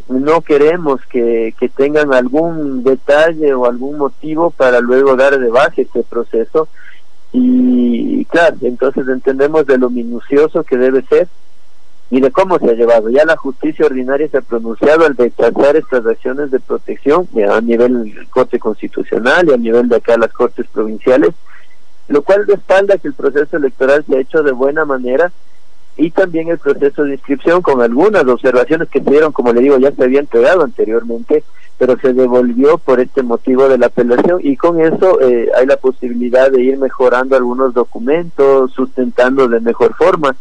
no 0.08 0.40
queremos 0.42 1.00
que, 1.06 1.54
que 1.58 1.68
tengan 1.68 2.14
algún 2.14 2.82
detalle 2.82 3.52
o 3.54 3.66
algún 3.66 3.98
motivo 3.98 4.50
para 4.50 4.80
luego 4.80 5.16
dar 5.16 5.38
de 5.38 5.50
baja 5.50 5.72
este 5.76 6.02
proceso. 6.02 6.68
Y 7.32 8.24
claro, 8.26 8.56
entonces 8.62 9.06
entendemos 9.08 9.66
de 9.66 9.78
lo 9.78 9.90
minucioso 9.90 10.64
que 10.64 10.76
debe 10.76 11.02
ser 11.02 11.28
y 12.10 12.20
de 12.20 12.30
cómo 12.30 12.58
se 12.58 12.70
ha 12.70 12.74
llevado. 12.74 13.08
Ya 13.08 13.24
la 13.24 13.36
justicia 13.36 13.86
ordinaria 13.86 14.28
se 14.28 14.38
ha 14.38 14.42
pronunciado 14.42 15.06
al 15.06 15.16
rechazar 15.16 15.76
estas 15.76 16.04
acciones 16.04 16.50
de 16.50 16.58
protección 16.58 17.28
a 17.50 17.60
nivel 17.60 18.26
Corte 18.30 18.58
Constitucional 18.58 19.48
y 19.48 19.52
a 19.52 19.56
nivel 19.56 19.88
de 19.88 19.96
acá 19.96 20.16
las 20.16 20.32
Cortes 20.32 20.66
Provinciales, 20.72 21.30
lo 22.08 22.22
cual 22.22 22.46
respalda 22.46 22.98
que 22.98 23.08
el 23.08 23.14
proceso 23.14 23.56
electoral 23.56 24.04
se 24.06 24.16
ha 24.16 24.20
hecho 24.20 24.42
de 24.42 24.52
buena 24.52 24.84
manera 24.84 25.30
y 25.96 26.10
también 26.10 26.48
el 26.48 26.58
proceso 26.58 27.04
de 27.04 27.14
inscripción 27.14 27.62
con 27.62 27.80
algunas 27.80 28.26
observaciones 28.26 28.88
que 28.88 29.00
se 29.00 29.10
dieron, 29.10 29.32
como 29.32 29.52
le 29.52 29.60
digo, 29.60 29.78
ya 29.78 29.92
se 29.92 30.02
había 30.02 30.20
entregado 30.20 30.62
anteriormente, 30.62 31.44
pero 31.78 31.96
se 31.98 32.12
devolvió 32.12 32.78
por 32.78 33.00
este 33.00 33.22
motivo 33.22 33.68
de 33.68 33.78
la 33.78 33.86
apelación 33.86 34.40
y 34.42 34.56
con 34.56 34.80
eso 34.80 35.20
eh, 35.20 35.48
hay 35.56 35.66
la 35.66 35.76
posibilidad 35.76 36.50
de 36.50 36.62
ir 36.62 36.78
mejorando 36.78 37.36
algunos 37.36 37.72
documentos, 37.72 38.72
sustentando 38.72 39.46
de 39.46 39.60
mejor 39.60 39.94
forma 39.94 40.34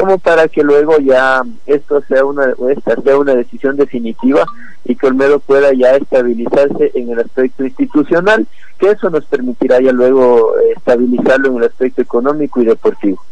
como 0.00 0.18
para 0.18 0.48
que 0.48 0.62
luego 0.62 0.98
ya 0.98 1.42
esto 1.66 2.00
sea 2.08 2.24
una 2.24 2.54
esta 2.70 3.00
sea 3.02 3.18
una 3.18 3.34
decisión 3.34 3.76
definitiva 3.76 4.44
y 4.84 4.96
que 4.96 5.06
Olmedo 5.06 5.40
pueda 5.40 5.72
ya 5.74 5.94
estabilizarse 5.94 6.90
en 6.94 7.10
el 7.10 7.20
aspecto 7.20 7.64
institucional, 7.64 8.46
que 8.78 8.90
eso 8.90 9.10
nos 9.10 9.26
permitirá 9.26 9.80
ya 9.80 9.92
luego 9.92 10.54
estabilizarlo 10.76 11.50
en 11.50 11.56
el 11.58 11.64
aspecto 11.64 12.00
económico 12.00 12.62
y 12.62 12.64
deportivo. 12.64 13.22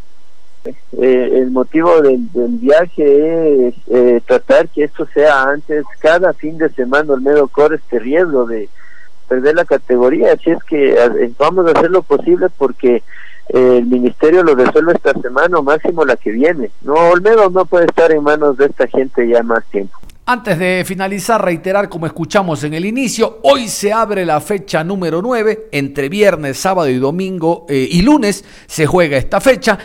Eh, 0.65 1.29
el 1.33 1.51
motivo 1.51 2.01
del, 2.01 2.19
viaje 2.33 3.67
es 3.67 3.75
eh, 3.87 4.21
tratar 4.27 4.69
que 4.69 4.83
esto 4.83 5.07
sea 5.13 5.43
antes, 5.43 5.85
cada 5.99 6.33
fin 6.33 6.57
de 6.57 6.69
semana 6.69 7.13
Olmedo 7.13 7.47
corre 7.47 7.77
este 7.77 7.97
riesgo 7.97 8.45
de 8.45 8.69
perder 9.27 9.55
la 9.55 9.65
categoría, 9.65 10.33
así 10.33 10.51
es 10.51 10.63
que 10.63 11.33
vamos 11.37 11.65
a 11.67 11.71
hacer 11.71 11.89
lo 11.89 12.03
posible 12.03 12.47
porque 12.57 13.01
el 13.49 13.85
ministerio 13.85 14.43
lo 14.43 14.55
resuelve 14.55 14.93
esta 14.93 15.13
semana 15.19 15.57
o 15.57 15.63
máximo 15.63 16.05
la 16.05 16.15
que 16.15 16.31
viene. 16.31 16.69
No, 16.81 16.93
Olmedo 16.93 17.49
no 17.49 17.65
puede 17.65 17.85
estar 17.85 18.11
en 18.11 18.23
manos 18.23 18.57
de 18.57 18.65
esta 18.65 18.87
gente 18.87 19.27
ya 19.27 19.41
más 19.43 19.65
tiempo. 19.65 19.97
Antes 20.25 20.59
de 20.59 20.83
finalizar, 20.85 21.43
reiterar 21.43 21.89
como 21.89 22.05
escuchamos 22.05 22.63
en 22.63 22.75
el 22.75 22.85
inicio, 22.85 23.39
hoy 23.41 23.67
se 23.67 23.91
abre 23.91 24.27
la 24.27 24.39
fecha 24.39 24.83
número 24.83 25.23
9, 25.23 25.69
entre 25.71 26.07
viernes, 26.07 26.57
sábado 26.57 26.87
y 26.87 26.99
domingo 26.99 27.65
eh, 27.67 27.87
y 27.89 28.03
lunes 28.03 28.45
se 28.67 28.85
juega 28.85 29.17
esta 29.17 29.41
fecha. 29.41 29.79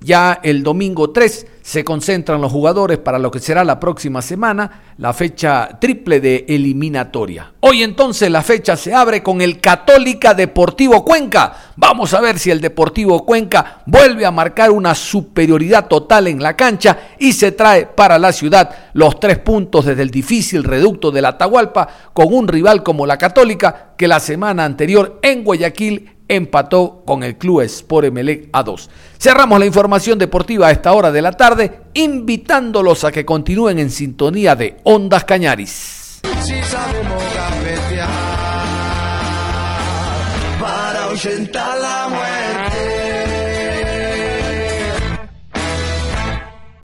Ya 0.00 0.40
el 0.42 0.62
domingo 0.62 1.10
3 1.10 1.46
se 1.62 1.84
concentran 1.84 2.40
los 2.40 2.52
jugadores 2.52 2.98
para 2.98 3.18
lo 3.18 3.30
que 3.30 3.38
será 3.38 3.64
la 3.64 3.80
próxima 3.80 4.22
semana, 4.22 4.94
la 4.98 5.12
fecha 5.12 5.78
triple 5.80 6.20
de 6.20 6.44
eliminatoria. 6.48 7.52
Hoy 7.60 7.82
entonces 7.82 8.30
la 8.30 8.42
fecha 8.42 8.76
se 8.76 8.94
abre 8.94 9.22
con 9.22 9.40
el 9.40 9.60
Católica 9.60 10.34
Deportivo 10.34 11.04
Cuenca. 11.04 11.72
Vamos 11.76 12.14
a 12.14 12.20
ver 12.20 12.38
si 12.38 12.50
el 12.50 12.60
Deportivo 12.60 13.24
Cuenca 13.24 13.82
vuelve 13.86 14.24
a 14.26 14.30
marcar 14.30 14.70
una 14.70 14.94
superioridad 14.94 15.86
total 15.86 16.26
en 16.28 16.42
la 16.42 16.56
cancha 16.56 16.98
y 17.18 17.32
se 17.32 17.52
trae 17.52 17.86
para 17.86 18.18
la 18.18 18.32
ciudad 18.32 18.70
los 18.92 19.20
tres 19.20 19.38
puntos 19.38 19.84
desde 19.84 20.02
el 20.02 20.10
difícil 20.10 20.64
reducto 20.64 21.10
de 21.10 21.22
la 21.22 21.28
Atahualpa 21.28 21.88
con 22.12 22.32
un 22.32 22.48
rival 22.48 22.82
como 22.82 23.06
la 23.06 23.18
Católica 23.18 23.94
que 23.96 24.08
la 24.08 24.20
semana 24.20 24.64
anterior 24.64 25.18
en 25.22 25.44
Guayaquil 25.44 26.19
empató 26.30 27.02
con 27.04 27.22
el 27.22 27.36
Club 27.36 27.62
Sport 27.62 28.06
Emelec 28.06 28.48
a 28.52 28.62
2. 28.62 28.88
Cerramos 29.18 29.58
la 29.58 29.66
información 29.66 30.18
deportiva 30.18 30.68
a 30.68 30.70
esta 30.70 30.92
hora 30.92 31.10
de 31.10 31.20
la 31.20 31.32
tarde, 31.32 31.80
invitándolos 31.92 33.04
a 33.04 33.12
que 33.12 33.24
continúen 33.24 33.78
en 33.78 33.90
sintonía 33.90 34.54
de 34.54 34.76
Ondas 34.84 35.24
Cañaris. 35.24 36.20